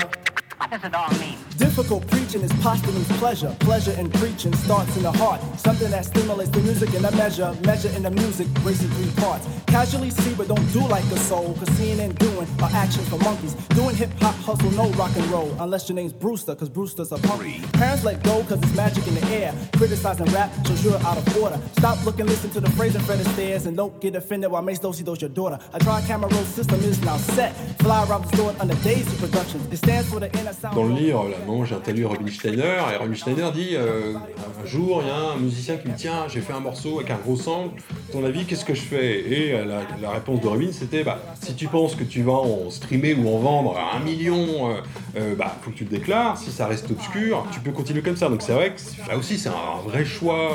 What 0.58 0.72
does 0.72 0.84
it 0.84 0.96
all 0.96 1.10
mean? 1.20 1.38
Difficult 1.58 2.08
preaching 2.08 2.42
is 2.42 2.52
posthumous 2.62 3.08
pleasure. 3.20 3.56
Pleasure 3.60 3.92
in 4.00 4.10
preaching 4.10 4.54
starts 4.56 4.96
in 4.96 5.04
the 5.04 5.12
heart. 5.12 5.42
Something 5.60 5.92
that 5.92 6.06
stimulates 6.06 6.50
the 6.50 6.62
music 6.62 6.94
in 6.94 7.04
a 7.04 7.12
measure. 7.12 7.56
Measure 7.66 7.90
in 7.90 8.04
the 8.04 8.12
music, 8.12 8.48
racing 8.64 8.90
three 8.90 9.12
parts. 9.22 9.48
Casually 9.68 10.10
see, 10.10 10.34
but 10.36 10.48
don't 10.48 10.72
do 10.72 10.80
like 10.88 11.04
a 11.06 11.18
soul. 11.18 11.54
Cause 11.56 11.68
seeing 11.78 12.00
and 12.00 12.18
doing 12.18 12.48
are 12.62 12.70
actions 12.74 13.08
for 13.10 13.18
monkeys. 13.20 13.54
Doing 13.80 13.96
hip 13.96 14.10
hop, 14.22 14.36
hustle, 14.36 14.72
no 14.72 14.90
rock 14.92 15.12
and 15.18 15.26
roll. 15.28 15.54
Unless 15.60 15.90
your 15.90 15.98
name's 15.98 16.14
Brewster, 16.14 16.56
cause 16.56 16.70
Brewster's 16.70 17.12
a 17.12 17.18
punk. 17.18 17.72
Parents 17.74 18.06
let 18.06 18.24
go 18.24 18.44
cause 18.44 18.62
it's 18.64 18.76
magic 18.76 19.06
in 19.08 19.16
the 19.16 19.26
air. 19.28 19.54
Criticizing 19.76 20.28
rap 20.28 20.52
shows 20.66 20.84
you're 20.86 21.04
out 21.04 21.18
of 21.18 21.38
order. 21.38 21.60
Stop 21.78 22.04
looking, 22.06 22.26
listen 22.26 22.50
to 22.52 22.62
the 22.62 22.70
phrase 22.72 22.96
in 22.96 23.02
front 23.02 23.20
of 23.20 23.28
stairs. 23.34 23.66
And 23.66 23.76
don't 23.76 24.00
get 24.00 24.16
offended 24.16 24.52
while 24.52 24.62
Mace 24.62 24.80
Dosey 24.80 25.04
does 25.04 25.20
your 25.20 25.30
daughter. 25.30 25.60
A 25.74 25.80
tri 25.80 26.02
camera 26.02 26.30
roll 26.30 26.44
system 26.44 26.80
is 26.82 27.02
now 27.02 27.18
set. 27.18 27.54
Fly 27.80 28.06
around 28.08 28.24
the 28.24 28.38
store 28.38 28.56
under 28.60 28.76
Daisy 28.76 29.18
Productions. 29.18 29.72
It 29.74 29.78
stands 29.78 30.10
for 30.10 30.20
the 30.20 30.28
inner 30.28 30.44
sound. 30.44 30.45
Dans 30.74 30.84
le 30.84 30.94
livre, 30.94 31.28
j'ai 31.66 31.76
interviewé 31.76 32.08
Robin 32.08 32.32
Steiner, 32.32 32.78
et 32.94 32.98
Robin 32.98 33.16
Steiner 33.16 33.50
dit 33.54 33.70
euh, 33.74 34.14
un 34.16 34.66
jour, 34.66 35.02
il 35.04 35.08
y 35.08 35.12
a 35.12 35.32
un 35.34 35.38
musicien 35.38 35.78
qui 35.78 35.88
me 35.88 35.94
dit 35.94 36.08
j'ai 36.32 36.42
fait 36.42 36.54
un 36.54 36.60
morceau 36.60 37.00
avec 37.00 37.12
un 37.12 37.18
gros 37.18 37.36
sample, 37.36 37.82
ton 38.12 38.24
avis, 38.24 38.46
qu'est-ce 38.46 38.66
que 38.66 38.74
je 38.74 38.82
fais? 38.82 39.20
Et 39.20 39.54
euh, 39.54 39.66
la, 39.66 39.82
la 40.02 40.12
réponse 40.12 40.42
de 40.42 40.48
Robin, 40.48 40.70
c'était 40.72 41.04
bah, 41.04 41.20
Si 41.42 41.56
tu 41.56 41.68
penses 41.68 41.96
que 41.96 42.04
tu 42.04 42.22
vas 42.22 42.34
en 42.34 42.70
streamer 42.70 43.14
ou 43.14 43.28
en 43.28 43.40
vendre 43.40 43.78
un 43.94 44.00
million, 44.00 44.70
euh, 44.70 44.76
euh, 45.18 45.36
bah, 45.36 45.56
faut 45.62 45.72
que 45.72 45.78
tu 45.78 45.84
le 45.84 45.90
déclares. 45.90 46.38
Si 46.38 46.52
ça 46.52 46.68
reste 46.68 46.90
obscur, 46.92 47.46
tu 47.52 47.60
peux 47.60 47.72
continuer 47.72 48.02
comme 48.02 48.18
ça. 48.18 48.30
Donc 48.30 48.42
c'est 48.42 48.54
vrai 48.54 48.74
que 48.74 49.10
là 49.10 49.18
aussi, 49.18 49.38
c'est 49.38 49.50
un 49.50 49.82
vrai 49.84 50.06
choix. 50.06 50.52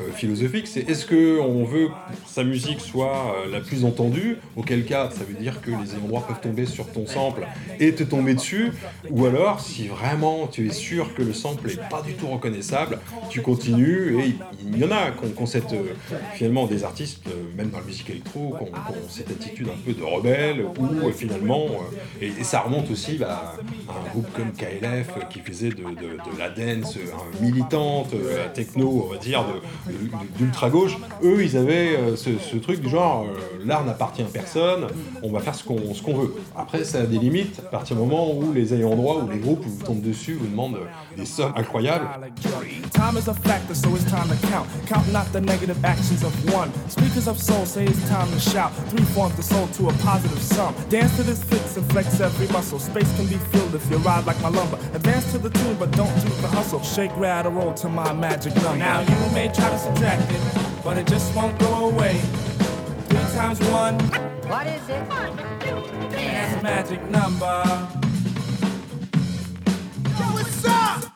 Euh, 0.00 0.12
philosophique, 0.12 0.66
c'est 0.66 0.88
est-ce 0.88 1.06
que 1.06 1.40
on 1.40 1.64
veut 1.64 1.88
que 1.88 1.92
sa 2.26 2.44
musique 2.44 2.80
soit 2.80 3.34
euh, 3.36 3.50
la 3.50 3.60
plus 3.60 3.84
entendue, 3.84 4.38
auquel 4.56 4.84
cas 4.84 5.10
ça 5.10 5.24
veut 5.24 5.34
dire 5.34 5.60
que 5.60 5.70
les 5.70 6.00
droit 6.06 6.26
peuvent 6.26 6.40
tomber 6.40 6.66
sur 6.66 6.86
ton 6.86 7.06
sample 7.06 7.46
et 7.80 7.94
te 7.94 8.02
tomber 8.02 8.34
dessus, 8.34 8.72
ou 9.10 9.26
alors 9.26 9.60
si 9.60 9.88
vraiment 9.88 10.46
tu 10.46 10.66
es 10.66 10.72
sûr 10.72 11.14
que 11.14 11.22
le 11.22 11.32
sample 11.32 11.70
est 11.70 11.88
pas 11.88 12.02
du 12.02 12.14
tout 12.14 12.26
reconnaissable, 12.26 12.98
tu 13.30 13.42
continues 13.42 14.20
et 14.20 14.36
il 14.62 14.78
y 14.78 14.84
en 14.84 14.90
a 14.90 15.10
qui 15.10 15.42
ont 15.42 15.46
cette, 15.46 15.72
euh, 15.72 15.94
finalement 16.34 16.66
des 16.66 16.84
artistes, 16.84 17.24
même 17.56 17.70
dans 17.70 17.78
la 17.78 17.84
musique 17.84 18.10
électro, 18.10 18.54
qui 18.58 18.64
ont, 18.64 18.66
qui 18.66 18.72
ont 18.72 19.08
cette 19.08 19.30
attitude 19.30 19.68
un 19.68 19.84
peu 19.84 19.92
de 19.92 20.02
rebelle, 20.02 20.60
euh, 20.60 21.12
finalement, 21.12 21.66
et, 22.20 22.30
ça 22.42 22.60
remonte 22.60 22.90
aussi 22.90 23.16
bah, 23.16 23.54
à 23.88 23.92
un 23.92 24.10
groupe 24.10 24.28
comme 24.34 24.52
KLF 24.52 25.28
qui 25.30 25.40
faisait 25.40 25.70
de, 25.70 25.84
la 26.38 26.50
dance 26.50 26.96
militante, 27.40 28.14
techno, 28.54 29.06
on 29.06 29.12
va 29.12 29.18
dire, 29.18 29.44
de- 29.44 29.85
d'ultra 30.38 30.70
gauche. 30.70 30.96
Eux, 31.22 31.44
ils 31.44 31.56
avaient 31.56 31.96
euh, 31.96 32.16
ce, 32.16 32.30
ce 32.38 32.56
truc 32.56 32.80
du 32.80 32.88
genre, 32.88 33.26
euh, 33.26 33.62
l'art 33.64 33.84
n'appartient 33.84 34.22
à 34.22 34.26
personne, 34.26 34.86
on 35.22 35.30
va 35.32 35.40
faire 35.40 35.54
ce 35.54 35.64
qu'on 35.64 35.76
veut. 36.14 36.34
Après, 36.56 36.84
ça 36.84 36.98
a 37.00 37.02
des 37.02 37.18
limites 37.18 37.60
à 37.60 37.68
partir 37.68 37.96
du 37.96 38.02
moment 38.02 38.30
où 38.32 38.52
les 38.52 38.74
ayants 38.74 38.94
droit 38.96 39.22
ou 39.22 39.30
les 39.30 39.38
groupes 39.38 39.64
vous 39.64 39.84
tombent 39.84 40.02
dessus, 40.02 40.34
vous 40.34 40.46
demandent 40.46 40.76
euh, 40.76 41.16
des 41.16 41.26
sommes 41.26 41.52
incroyables. 41.56 42.06
Time 42.92 43.16
is 43.16 43.28
a 43.28 43.34
factor, 43.34 43.74
so 43.74 43.88
it's 43.94 44.04
time 44.10 44.28
to 44.28 44.46
count. 44.48 44.66
Count 44.86 45.06
not 45.12 45.26
the 45.32 45.40
negative 45.40 45.76
actions 45.84 46.22
of 46.24 46.32
one. 46.54 46.70
Speakers 46.88 47.28
of 47.28 47.38
soul 47.38 47.64
say 47.66 47.84
it's 47.84 48.08
time 48.08 48.28
to 48.30 48.40
shout. 48.40 48.72
Three 48.90 49.04
forms 49.14 49.34
the 49.36 49.42
soul 49.42 49.66
to 49.76 49.88
a 49.88 49.92
positive 50.04 50.40
sum. 50.42 50.74
Dance 50.88 51.16
to 51.16 51.22
this 51.22 51.42
fix 51.44 51.76
and 51.76 51.86
flex 51.92 52.20
every 52.20 52.48
muscle. 52.48 52.78
Space 52.78 53.10
can 53.16 53.26
be 53.26 53.36
filled 53.52 53.74
if 53.74 53.90
you 53.90 53.98
ride 53.98 54.24
like 54.26 54.40
my 54.42 54.48
lumber. 54.48 54.78
Advance 54.94 55.30
to 55.32 55.38
the 55.38 55.50
tune, 55.50 55.76
but 55.78 55.90
don't 55.92 56.14
do 56.20 56.28
the 56.40 56.48
hustle. 56.48 56.82
Shake, 56.82 57.14
rattle, 57.16 57.52
roll 57.52 57.74
to 57.74 57.88
my 57.88 58.12
magic 58.12 58.54
number. 58.56 58.78
Now 58.78 59.00
you 59.00 59.34
may 59.34 59.48
try 59.48 59.68
to 59.76 59.82
subtract 59.82 60.32
it, 60.32 60.40
but 60.82 60.96
it 60.96 61.06
just 61.06 61.34
won't 61.34 61.58
go 61.58 61.90
away. 61.90 62.18
Three 63.08 63.18
times 63.36 63.60
one. 63.68 63.98
What 64.48 64.66
is 64.66 64.88
it? 64.88 65.08
That's 66.10 66.60
a 66.60 66.62
magic 66.62 67.02
number. 67.10 67.62
Yo, 70.18 70.24
what's 70.34 70.64
up? 70.64 71.12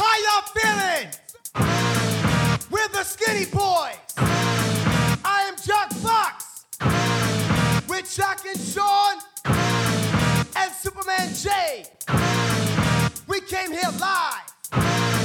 How 0.00 0.14
y'all 0.24 0.46
feeling? 0.56 1.08
We're 2.70 2.88
the 2.88 3.04
Skinny 3.04 3.46
Boys. 3.46 3.98
I 5.24 5.44
am 5.48 5.56
Chuck 5.56 5.92
Fox 6.04 6.66
with 7.88 8.12
Chuck 8.12 8.40
and 8.48 8.58
Sean 8.58 9.18
and 10.56 10.72
Superman 10.72 11.32
J. 11.34 11.84
We 13.28 13.40
came 13.42 13.70
here 13.70 13.92
live 14.00 15.15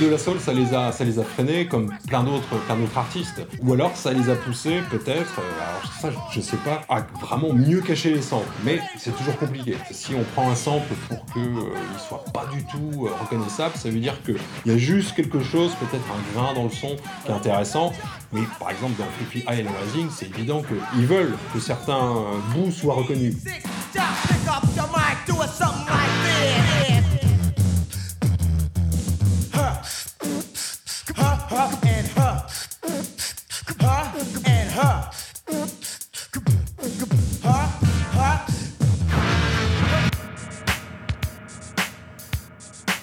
De 0.00 0.08
la 0.08 0.18
soul, 0.18 0.38
ça 0.38 0.52
les 0.52 0.72
a, 0.74 0.92
ça 0.92 1.02
les 1.04 1.18
a 1.18 1.24
freinés 1.24 1.66
comme 1.66 1.92
plein 2.06 2.22
d'autres, 2.22 2.56
plein 2.66 2.76
d'autres 2.76 2.98
artistes. 2.98 3.42
Ou 3.62 3.72
alors 3.72 3.96
ça 3.96 4.12
les 4.12 4.28
a 4.28 4.36
poussés 4.36 4.80
peut-être, 4.90 5.40
euh, 5.40 5.62
alors 5.62 5.92
ça 6.00 6.10
je 6.32 6.40
sais 6.40 6.56
pas, 6.58 6.82
à 6.88 7.06
vraiment 7.20 7.52
mieux 7.52 7.80
cacher 7.80 8.10
les 8.12 8.22
samples. 8.22 8.46
Mais 8.64 8.80
c'est 8.96 9.16
toujours 9.16 9.36
compliqué. 9.36 9.76
Si 9.90 10.14
on 10.14 10.22
prend 10.34 10.50
un 10.50 10.54
sample 10.54 10.92
pour 11.08 11.24
que 11.26 11.40
euh, 11.40 11.74
il 11.92 12.00
soit 12.00 12.24
pas 12.32 12.46
du 12.52 12.64
tout 12.64 13.06
euh, 13.06 13.10
reconnaissable, 13.20 13.74
ça 13.76 13.88
veut 13.88 14.00
dire 14.00 14.20
qu'il 14.22 14.38
y 14.66 14.70
a 14.70 14.76
juste 14.78 15.14
quelque 15.14 15.40
chose, 15.40 15.72
peut-être 15.80 16.04
un 16.12 16.38
grain 16.38 16.54
dans 16.54 16.64
le 16.64 16.70
son 16.70 16.96
qui 17.24 17.32
est 17.32 17.34
intéressant. 17.34 17.92
Mais 18.32 18.42
par 18.58 18.70
exemple 18.70 18.94
dans 18.98 19.06
Fifi 19.18 19.44
High 19.48 19.66
and 19.66 19.72
Rising, 19.84 20.08
c'est 20.14 20.26
évident 20.26 20.62
qu'ils 20.62 21.06
veulent 21.06 21.36
que 21.52 21.58
certains 21.60 22.16
euh, 22.16 22.38
bouts 22.54 22.70
soient 22.70 22.94
reconnus. 22.94 23.34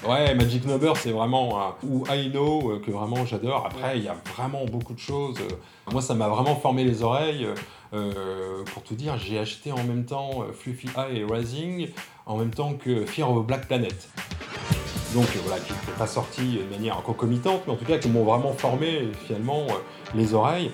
Ouais, 0.08 0.34
Magic 0.34 0.66
Number, 0.66 0.98
c'est 0.98 1.12
vraiment 1.12 1.62
un- 1.62 1.76
ou 1.84 2.04
I 2.10 2.32
Know 2.32 2.72
euh, 2.72 2.82
que 2.84 2.90
vraiment 2.90 3.24
j'adore. 3.26 3.68
Après, 3.68 3.98
il 4.00 4.04
y 4.04 4.08
a 4.08 4.16
vraiment 4.36 4.66
beaucoup 4.66 4.94
de 4.94 5.00
choses. 5.00 5.38
euh, 5.40 5.92
Moi, 5.92 6.02
ça 6.02 6.16
m'a 6.16 6.28
vraiment 6.28 6.56
formé 6.56 6.84
les 6.84 7.04
oreilles. 7.04 7.48
Euh, 7.94 8.64
pour 8.74 8.84
tout 8.84 8.96
dire, 8.96 9.18
j'ai 9.18 9.38
acheté 9.38 9.72
en 9.72 9.84
même 9.84 10.06
temps 10.06 10.44
euh, 10.44 10.54
Fluffy 10.54 10.88
Eye 10.98 11.20
et 11.20 11.26
Rising, 11.26 11.90
en 12.26 12.38
même 12.38 12.52
temps 12.52 12.74
que 12.74 13.06
Fear 13.06 13.30
of 13.30 13.46
Black 13.46 13.68
Planet. 13.68 14.10
Donc 15.14 15.26
euh, 15.26 15.40
voilà, 15.46 15.62
qui 15.62 15.74
n'est 15.74 15.98
pas 15.98 16.08
sorti 16.08 16.60
de 16.60 16.74
manière 16.74 17.02
concomitante, 17.04 17.64
mais 17.68 17.74
en 17.74 17.76
tout 17.76 17.84
cas 17.84 17.98
qui 17.98 18.08
m'ont 18.08 18.24
vraiment 18.24 18.54
formé 18.54 19.10
finalement 19.26 19.68
les 20.16 20.34
oreilles. 20.34 20.72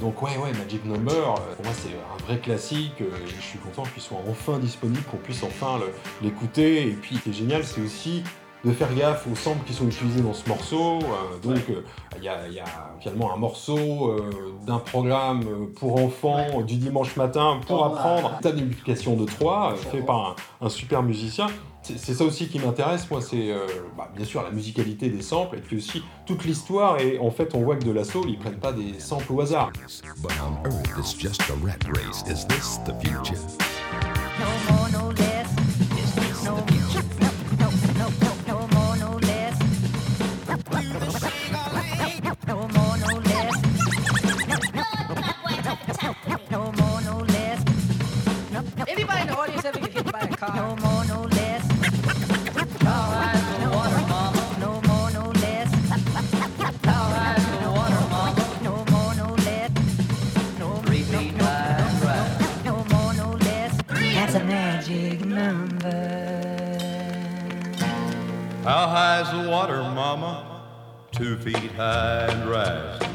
Donc 0.00 0.22
ouais, 0.22 0.36
ouais, 0.38 0.52
Magic 0.52 0.84
Number, 0.86 1.34
pour 1.34 1.64
moi 1.64 1.74
c'est 1.74 1.90
un 1.90 2.24
vrai 2.24 2.38
classique. 2.38 2.94
je 3.00 3.42
suis 3.42 3.58
content 3.58 3.82
qu'il 3.82 4.02
soit 4.02 4.20
enfin 4.30 4.58
disponible, 4.58 5.02
qu'on 5.10 5.18
puisse 5.18 5.42
enfin 5.42 5.80
l'écouter. 6.22 6.88
Et 6.88 6.92
puis, 6.92 7.16
ce 7.16 7.22
qui 7.22 7.30
est 7.30 7.32
génial, 7.34 7.64
c'est 7.64 7.82
aussi 7.82 8.22
de 8.66 8.72
faire 8.72 8.92
gaffe 8.94 9.26
aux 9.30 9.36
samples 9.36 9.64
qui 9.64 9.72
sont 9.72 9.86
utilisés 9.86 10.20
dans 10.20 10.34
ce 10.34 10.48
morceau. 10.48 10.98
Euh, 10.98 11.38
donc, 11.42 11.62
euh, 11.70 11.82
il 12.16 12.24
y, 12.24 12.28
a, 12.28 12.48
il 12.48 12.54
y 12.54 12.60
a 12.60 12.64
finalement 13.00 13.32
un 13.32 13.36
morceau 13.36 14.10
euh, 14.10 14.30
d'un 14.66 14.78
programme 14.78 15.42
euh, 15.46 15.66
pour 15.78 16.02
enfants 16.02 16.46
euh, 16.58 16.62
du 16.64 16.74
dimanche 16.76 17.14
matin 17.16 17.60
pour 17.66 17.84
apprendre 17.84 18.38
ta 18.42 18.52
multiplication 18.52 19.14
de 19.16 19.24
3, 19.24 19.74
fait 19.92 20.02
par 20.02 20.36
un, 20.60 20.66
un 20.66 20.68
super 20.68 21.02
musicien. 21.02 21.46
C'est 21.82 22.14
ça 22.14 22.24
aussi 22.24 22.48
qui 22.48 22.58
m'intéresse, 22.58 23.08
moi, 23.08 23.20
c'est 23.20 23.52
euh, 23.52 23.64
bah, 23.96 24.10
bien 24.16 24.24
sûr 24.24 24.42
la 24.42 24.50
musicalité 24.50 25.08
des 25.08 25.22
samples 25.22 25.58
et 25.58 25.60
puis 25.60 25.76
aussi 25.76 26.02
toute 26.26 26.44
l'histoire. 26.44 27.00
Et 27.00 27.20
en 27.20 27.30
fait, 27.30 27.54
on 27.54 27.60
voit 27.60 27.76
que 27.76 27.84
de 27.84 27.92
la 27.92 28.02
soul, 28.02 28.28
ils 28.28 28.38
prennent 28.38 28.58
pas 28.58 28.72
des 28.72 28.98
samples 28.98 29.32
au 29.32 29.40
hasard. 29.40 29.70
But 30.20 30.32
on 30.42 30.68
Earth, 30.68 30.98
it's 30.98 31.16
just 31.16 31.42
a 31.42 31.54
rat 31.64 31.78
race. 31.94 32.24
Is 32.26 32.44
this 32.48 32.78
the 32.84 32.92
future? 33.00 33.38
No 34.40 34.74
more, 34.74 34.88
no 34.90 35.10
less. 35.10 35.15
No, 35.15 35.15
How 68.66 68.88
high's 68.88 69.30
the 69.30 69.48
water, 69.48 69.80
mama? 69.80 70.60
Two 71.12 71.38
feet 71.38 71.70
high 71.76 72.26
and 72.26 72.50
rising. 72.50 73.14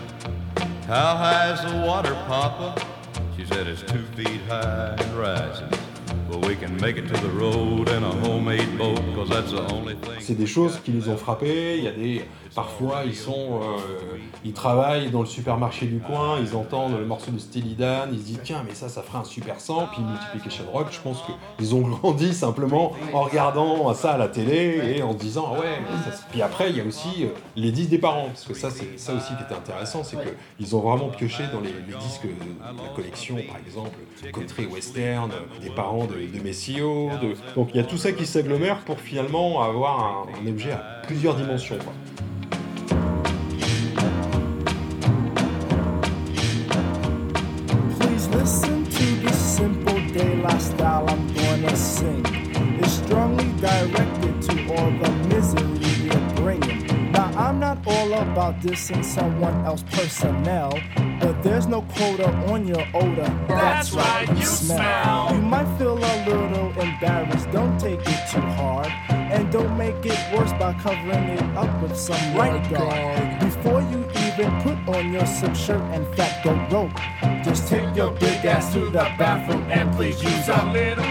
How 0.88 1.18
high's 1.18 1.62
the 1.70 1.86
water, 1.86 2.14
papa? 2.26 2.82
She 3.36 3.46
said 3.46 3.68
it's 3.68 3.82
two 3.82 4.06
feet 4.16 4.40
high 4.48 4.96
and 4.98 5.18
rising. 5.18 5.81
C'est 10.20 10.38
des 10.38 10.48
choses 10.48 10.80
qui 10.84 10.92
les 10.92 11.10
ont 11.10 11.18
frappés. 11.18 11.78
Il 11.78 11.84
y 11.84 11.88
a 11.88 11.92
des 11.92 12.22
parfois 12.54 13.04
ils 13.06 13.16
sont 13.16 13.62
euh, 13.62 14.18
ils 14.44 14.54
travaillent 14.54 15.10
dans 15.10 15.22
le 15.22 15.26
supermarché 15.26 15.86
du 15.86 16.00
coin, 16.00 16.38
ils 16.40 16.56
entendent 16.56 16.98
le 16.98 17.06
morceau 17.06 17.32
de 17.32 17.40
Steely 17.40 17.76
Dan, 17.76 18.10
ils 18.12 18.20
se 18.20 18.26
disent 18.26 18.40
tiens 18.44 18.64
mais 18.68 18.76
ça 18.76 18.90
ça 18.90 19.02
ferait 19.02 19.20
un 19.20 19.24
super 19.24 19.60
sang. 19.60 19.88
Puis 19.92 20.02
Multiplication 20.04 20.66
Rock, 20.72 20.88
je 20.92 21.00
pense 21.00 21.24
qu'ils 21.58 21.76
ont 21.76 21.82
grandi 21.82 22.34
simplement 22.34 22.94
en 23.14 23.22
regardant 23.22 23.94
ça 23.94 24.12
à 24.14 24.18
la 24.18 24.28
télé 24.28 24.96
et 24.98 25.04
en 25.04 25.14
se 25.14 25.18
disant 25.18 25.54
ah 25.56 25.60
ouais. 25.60 25.80
mais 25.82 26.12
ça, 26.12 26.18
puis 26.30 26.42
après 26.42 26.70
il 26.70 26.78
y 26.78 26.82
a 26.82 26.86
aussi 26.86 27.24
euh, 27.24 27.28
les 27.56 27.72
disques 27.72 27.90
des 27.90 27.98
parents 27.98 28.28
parce 28.28 28.44
que 28.44 28.54
ça 28.54 28.70
c'est 28.70 29.00
ça 29.00 29.14
aussi 29.14 29.34
qui 29.36 29.44
était 29.44 29.56
intéressant, 29.56 30.04
c'est 30.04 30.18
que 30.18 30.30
ils 30.60 30.76
ont 30.76 30.80
vraiment 30.80 31.10
pioché 31.10 31.44
dans 31.54 31.62
les, 31.62 31.74
les 31.74 31.98
disques 32.00 32.24
de 32.24 32.84
la 32.84 32.90
collection 32.96 33.36
par 33.48 33.58
exemple 33.58 33.98
country 34.34 34.66
western 34.66 35.32
des 35.62 35.70
parents 35.70 36.06
de, 36.06 36.21
de 36.28 36.42
Messio. 36.42 37.10
De... 37.22 37.34
Donc 37.56 37.70
il 37.74 37.78
y 37.78 37.80
a 37.80 37.84
tout 37.84 37.98
ça 37.98 38.12
qui 38.12 38.26
s'agglomère 38.26 38.80
pour 38.80 39.00
finalement 39.00 39.62
avoir 39.62 40.28
un, 40.28 40.48
objet 40.48 40.72
à 40.72 41.02
plusieurs 41.06 41.36
dimensions. 41.36 41.78
I'm 57.52 57.60
not 57.60 57.86
all 57.86 58.14
about 58.14 58.62
dissing 58.62 59.04
someone 59.04 59.66
else's 59.66 59.86
personnel, 59.92 60.72
but 61.20 61.44
there's 61.44 61.68
no 61.68 61.82
quota 61.82 62.30
on 62.50 62.66
your 62.66 62.82
odor. 62.94 63.30
That's 63.50 63.92
right, 63.92 64.26
you 64.38 64.46
smell. 64.46 65.34
You 65.34 65.42
might 65.42 65.68
feel 65.78 65.98
a 65.98 66.16
little 66.26 66.70
embarrassed, 66.82 67.52
don't 67.52 67.78
take 67.78 68.00
it 68.00 68.32
too 68.32 68.40
hard. 68.40 68.88
And 69.10 69.52
don't 69.52 69.78
make 69.78 69.98
it 70.06 70.18
worse 70.34 70.54
by 70.54 70.74
covering 70.76 71.28
it 71.36 71.44
up 71.58 71.82
with 71.82 71.98
some 71.98 72.38
right 72.38 72.64
guard. 72.72 73.42
Before 73.42 73.82
you 73.82 74.00
even 74.28 74.50
put 74.62 74.96
on 74.96 75.12
your 75.12 75.26
silk 75.26 75.54
shirt 75.54 75.82
and 75.92 76.08
fat 76.16 76.46
goat 76.46 76.72
rope, 76.72 77.44
just 77.44 77.68
take 77.68 77.94
your 77.98 78.12
big 78.12 78.46
ass 78.46 78.72
to 78.72 78.86
the 78.86 79.12
bathroom 79.20 79.64
and 79.64 79.94
please 79.94 80.24
use 80.24 80.48
a 80.48 80.72
little 80.72 81.04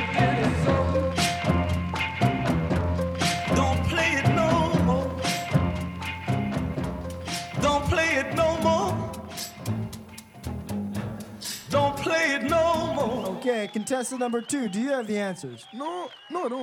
Okay, 13.41 13.71
contestant 13.73 14.21
number 14.21 14.43
two, 14.43 14.69
do 14.69 14.79
you 14.79 14.91
have 14.91 15.07
the 15.07 15.17
answers? 15.17 15.65
No, 15.73 16.11
no, 16.31 16.47
no. 16.47 16.63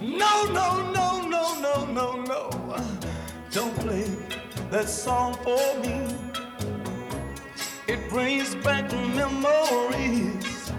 No, 0.00 0.44
no, 0.44 0.92
no, 0.92 1.28
no, 1.28 1.60
no, 1.60 1.86
no, 1.86 2.22
no. 2.22 2.76
Don't 3.50 3.74
play 3.80 4.04
that 4.70 4.88
song 4.88 5.34
for 5.42 5.58
me. 5.80 6.06
It 7.88 8.08
brings 8.08 8.54
back 8.62 8.92
memories 8.92 10.70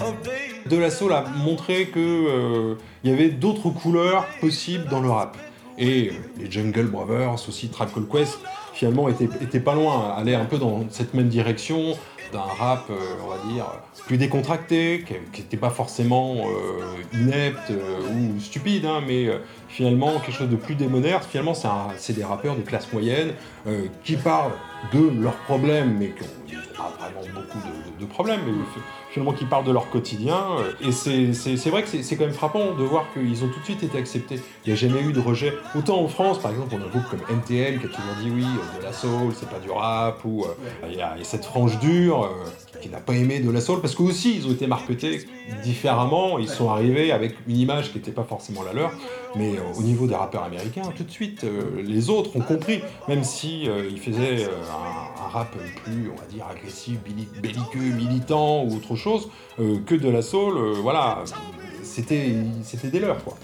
of 0.00 0.20
days. 0.24 0.66
De 0.68 0.78
La 0.78 0.90
Soul 0.90 1.12
a 1.12 1.22
montré 1.22 1.86
que 1.90 2.00
euh, 2.00 2.74
il 3.04 3.12
y 3.12 3.14
avait 3.14 3.28
d'autres 3.28 3.70
couleurs 3.70 4.26
possibles 4.40 4.88
dans 4.88 5.00
le 5.00 5.10
rap. 5.10 5.36
Et 5.78 6.08
euh, 6.08 6.12
les 6.38 6.50
Jungle 6.50 6.88
Brothers, 6.88 7.48
aussi 7.48 7.68
Tribe 7.68 7.90
Called 7.94 8.08
Quest, 8.08 8.40
finalement 8.78 9.08
étaient, 9.08 9.28
étaient 9.40 9.60
pas 9.60 9.74
loin, 9.74 10.14
allaient 10.16 10.36
un 10.36 10.44
peu 10.44 10.56
dans 10.56 10.84
cette 10.90 11.12
même 11.12 11.28
direction 11.28 11.96
d'un 12.32 12.40
rap, 12.40 12.84
euh, 12.90 12.94
on 13.24 13.28
va 13.28 13.52
dire, 13.52 13.64
plus 14.06 14.18
décontracté, 14.18 15.04
qui 15.32 15.40
n'était 15.40 15.56
pas 15.56 15.70
forcément 15.70 16.36
euh, 16.36 17.18
inepte 17.18 17.70
euh, 17.70 18.00
ou 18.12 18.38
stupide, 18.38 18.84
hein, 18.86 19.02
mais 19.06 19.28
finalement 19.68 20.18
quelque 20.20 20.32
chose 20.36 20.48
de 20.48 20.56
plus 20.56 20.74
démonaire. 20.74 21.22
Finalement, 21.22 21.54
c'est 21.96 22.12
des 22.14 22.24
rappeurs 22.24 22.56
de 22.56 22.62
classe 22.62 22.92
moyenne 22.92 23.32
euh, 23.66 23.86
qui 24.04 24.16
parlent 24.16 24.52
de 24.92 25.10
leurs 25.22 25.36
problèmes, 25.36 25.96
mais 25.98 26.12
qui 26.46 26.54
n'ont 26.54 26.60
pas 26.76 26.92
vraiment 26.98 27.20
beaucoup 27.34 27.58
de, 28.00 28.06
problèmes, 28.06 28.40
mais 28.46 28.52
fi- 28.52 28.80
finalement 29.10 29.32
qui 29.32 29.44
parlent 29.44 29.64
de 29.64 29.72
leur 29.72 29.90
quotidien. 29.90 30.38
euh, 30.60 30.72
Et 30.88 30.92
c'est- 30.92 31.70
vrai 31.70 31.82
que 31.82 31.88
c'est 32.02 32.16
quand 32.16 32.24
même 32.24 32.32
frappant 32.32 32.72
de 32.74 32.82
voir 32.84 33.06
qu'ils 33.12 33.44
ont 33.44 33.48
tout 33.48 33.58
de 33.60 33.64
suite 33.64 33.82
été 33.82 33.98
acceptés. 33.98 34.40
Il 34.64 34.68
n'y 34.68 34.72
a 34.72 34.76
jamais 34.76 35.02
eu 35.02 35.12
de 35.12 35.20
rejet. 35.20 35.52
Autant 35.74 36.00
en 36.00 36.08
France, 36.08 36.38
par 36.40 36.52
exemple, 36.52 36.74
on 36.78 36.80
a 36.82 36.84
un 36.86 36.88
groupe 36.88 37.08
comme 37.10 37.20
NTM 37.28 37.78
qui 37.80 37.86
a 37.86 37.88
toujours 37.88 38.14
dit 38.22 38.30
oui, 38.34 38.44
euh, 38.44 38.78
de 38.78 38.84
la 38.84 38.92
soul, 38.92 39.32
c'est 39.38 39.48
pas 39.50 39.58
du 39.58 39.70
rap, 39.70 40.24
ou 40.24 40.46
il 40.88 40.96
y, 40.96 41.02
a 41.02 41.14
cette 41.24 41.44
frange 41.44 41.78
dure 41.80 42.30
qui 42.80 42.88
n'a 42.88 42.98
pas 43.00 43.14
aimé 43.14 43.40
de 43.40 43.50
la 43.50 43.60
soul, 43.60 43.80
parce 43.80 43.94
qu'aussi 43.94 44.36
ils 44.36 44.46
ont 44.46 44.52
été 44.52 44.66
marketés 44.66 45.26
différemment, 45.62 46.38
ils 46.38 46.48
sont 46.48 46.70
arrivés 46.70 47.12
avec 47.12 47.34
une 47.46 47.56
image 47.56 47.90
qui 47.92 47.98
n'était 47.98 48.12
pas 48.12 48.24
forcément 48.24 48.62
la 48.62 48.72
leur, 48.72 48.92
mais 49.34 49.56
euh, 49.56 49.60
au 49.78 49.82
niveau 49.82 50.06
des 50.06 50.14
rappeurs 50.14 50.44
américains, 50.44 50.82
tout 50.96 51.04
de 51.04 51.10
suite, 51.10 51.44
euh, 51.44 51.82
les 51.82 52.10
autres 52.10 52.36
ont 52.36 52.40
compris, 52.40 52.82
même 53.08 53.24
si 53.24 53.68
euh, 53.68 53.88
ils 53.90 54.00
faisaient 54.00 54.44
un, 54.44 55.28
rap 55.28 55.54
plus, 55.84 56.10
on 56.10 56.18
va 56.18 56.26
dire, 56.26 56.46
agressif, 56.50 56.96
belli- 57.04 57.28
belliqueux, 57.40 57.94
militant 57.94 58.64
ou 58.64 58.76
autre 58.76 58.96
chose, 58.96 59.28
que 59.58 59.94
de 59.94 60.08
la 60.08 60.22
soul, 60.22 60.58
voilà, 60.80 61.24
c'était 61.82 62.34
des 62.90 63.00
leurs, 63.00 63.22
quoi. 63.22 63.36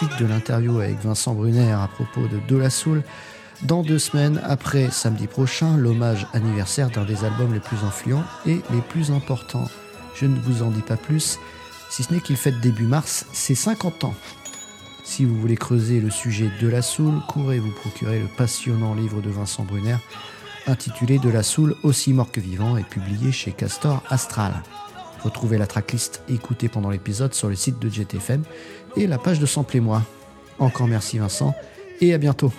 De 0.00 0.24
l'interview 0.24 0.78
avec 0.80 0.98
Vincent 1.00 1.34
Brunner 1.34 1.72
à 1.72 1.86
propos 1.86 2.26
de 2.26 2.38
De 2.48 2.56
La. 2.56 2.68
Dans 3.62 3.82
deux 3.82 3.98
semaines, 3.98 4.40
après 4.44 4.90
samedi 4.90 5.26
prochain, 5.26 5.76
l'hommage 5.76 6.26
anniversaire 6.32 6.88
d'un 6.88 7.04
des 7.04 7.24
albums 7.24 7.52
les 7.52 7.60
plus 7.60 7.76
influents 7.84 8.24
et 8.46 8.62
les 8.72 8.80
plus 8.88 9.10
importants. 9.10 9.68
Je 10.14 10.24
ne 10.24 10.40
vous 10.40 10.62
en 10.62 10.70
dis 10.70 10.80
pas 10.80 10.96
plus, 10.96 11.38
si 11.90 12.02
ce 12.02 12.14
n'est 12.14 12.20
qu'il 12.20 12.36
fête 12.36 12.60
début 12.60 12.86
mars 12.86 13.26
ses 13.34 13.54
50 13.54 14.04
ans. 14.04 14.14
Si 15.04 15.26
vous 15.26 15.36
voulez 15.38 15.56
creuser 15.56 16.00
le 16.00 16.10
sujet 16.10 16.50
de 16.62 16.68
la 16.68 16.80
Soul, 16.80 17.20
courez 17.28 17.58
vous 17.58 17.72
procurer 17.72 18.20
le 18.20 18.28
passionnant 18.38 18.94
livre 18.94 19.20
de 19.20 19.28
Vincent 19.28 19.64
Brunner 19.64 19.98
intitulé 20.66 21.18
De 21.18 21.28
la 21.28 21.42
Soul 21.42 21.74
aussi 21.82 22.12
mort 22.12 22.30
que 22.30 22.40
vivant 22.40 22.76
et 22.76 22.84
publié 22.84 23.32
chez 23.32 23.52
Castor 23.52 24.02
Astral. 24.08 24.54
Retrouvez 25.22 25.58
la 25.58 25.66
tracklist 25.66 26.22
écoutée 26.28 26.68
pendant 26.68 26.90
l'épisode 26.90 27.34
sur 27.34 27.48
le 27.48 27.54
site 27.54 27.78
de 27.78 27.88
GTFM 27.88 28.42
et 28.96 29.06
la 29.06 29.18
page 29.18 29.38
de 29.38 29.46
Sample 29.46 29.76
et 29.76 29.80
moi. 29.80 30.02
Encore 30.58 30.86
merci 30.86 31.18
Vincent 31.18 31.54
et 32.00 32.14
à 32.14 32.18
bientôt. 32.18 32.52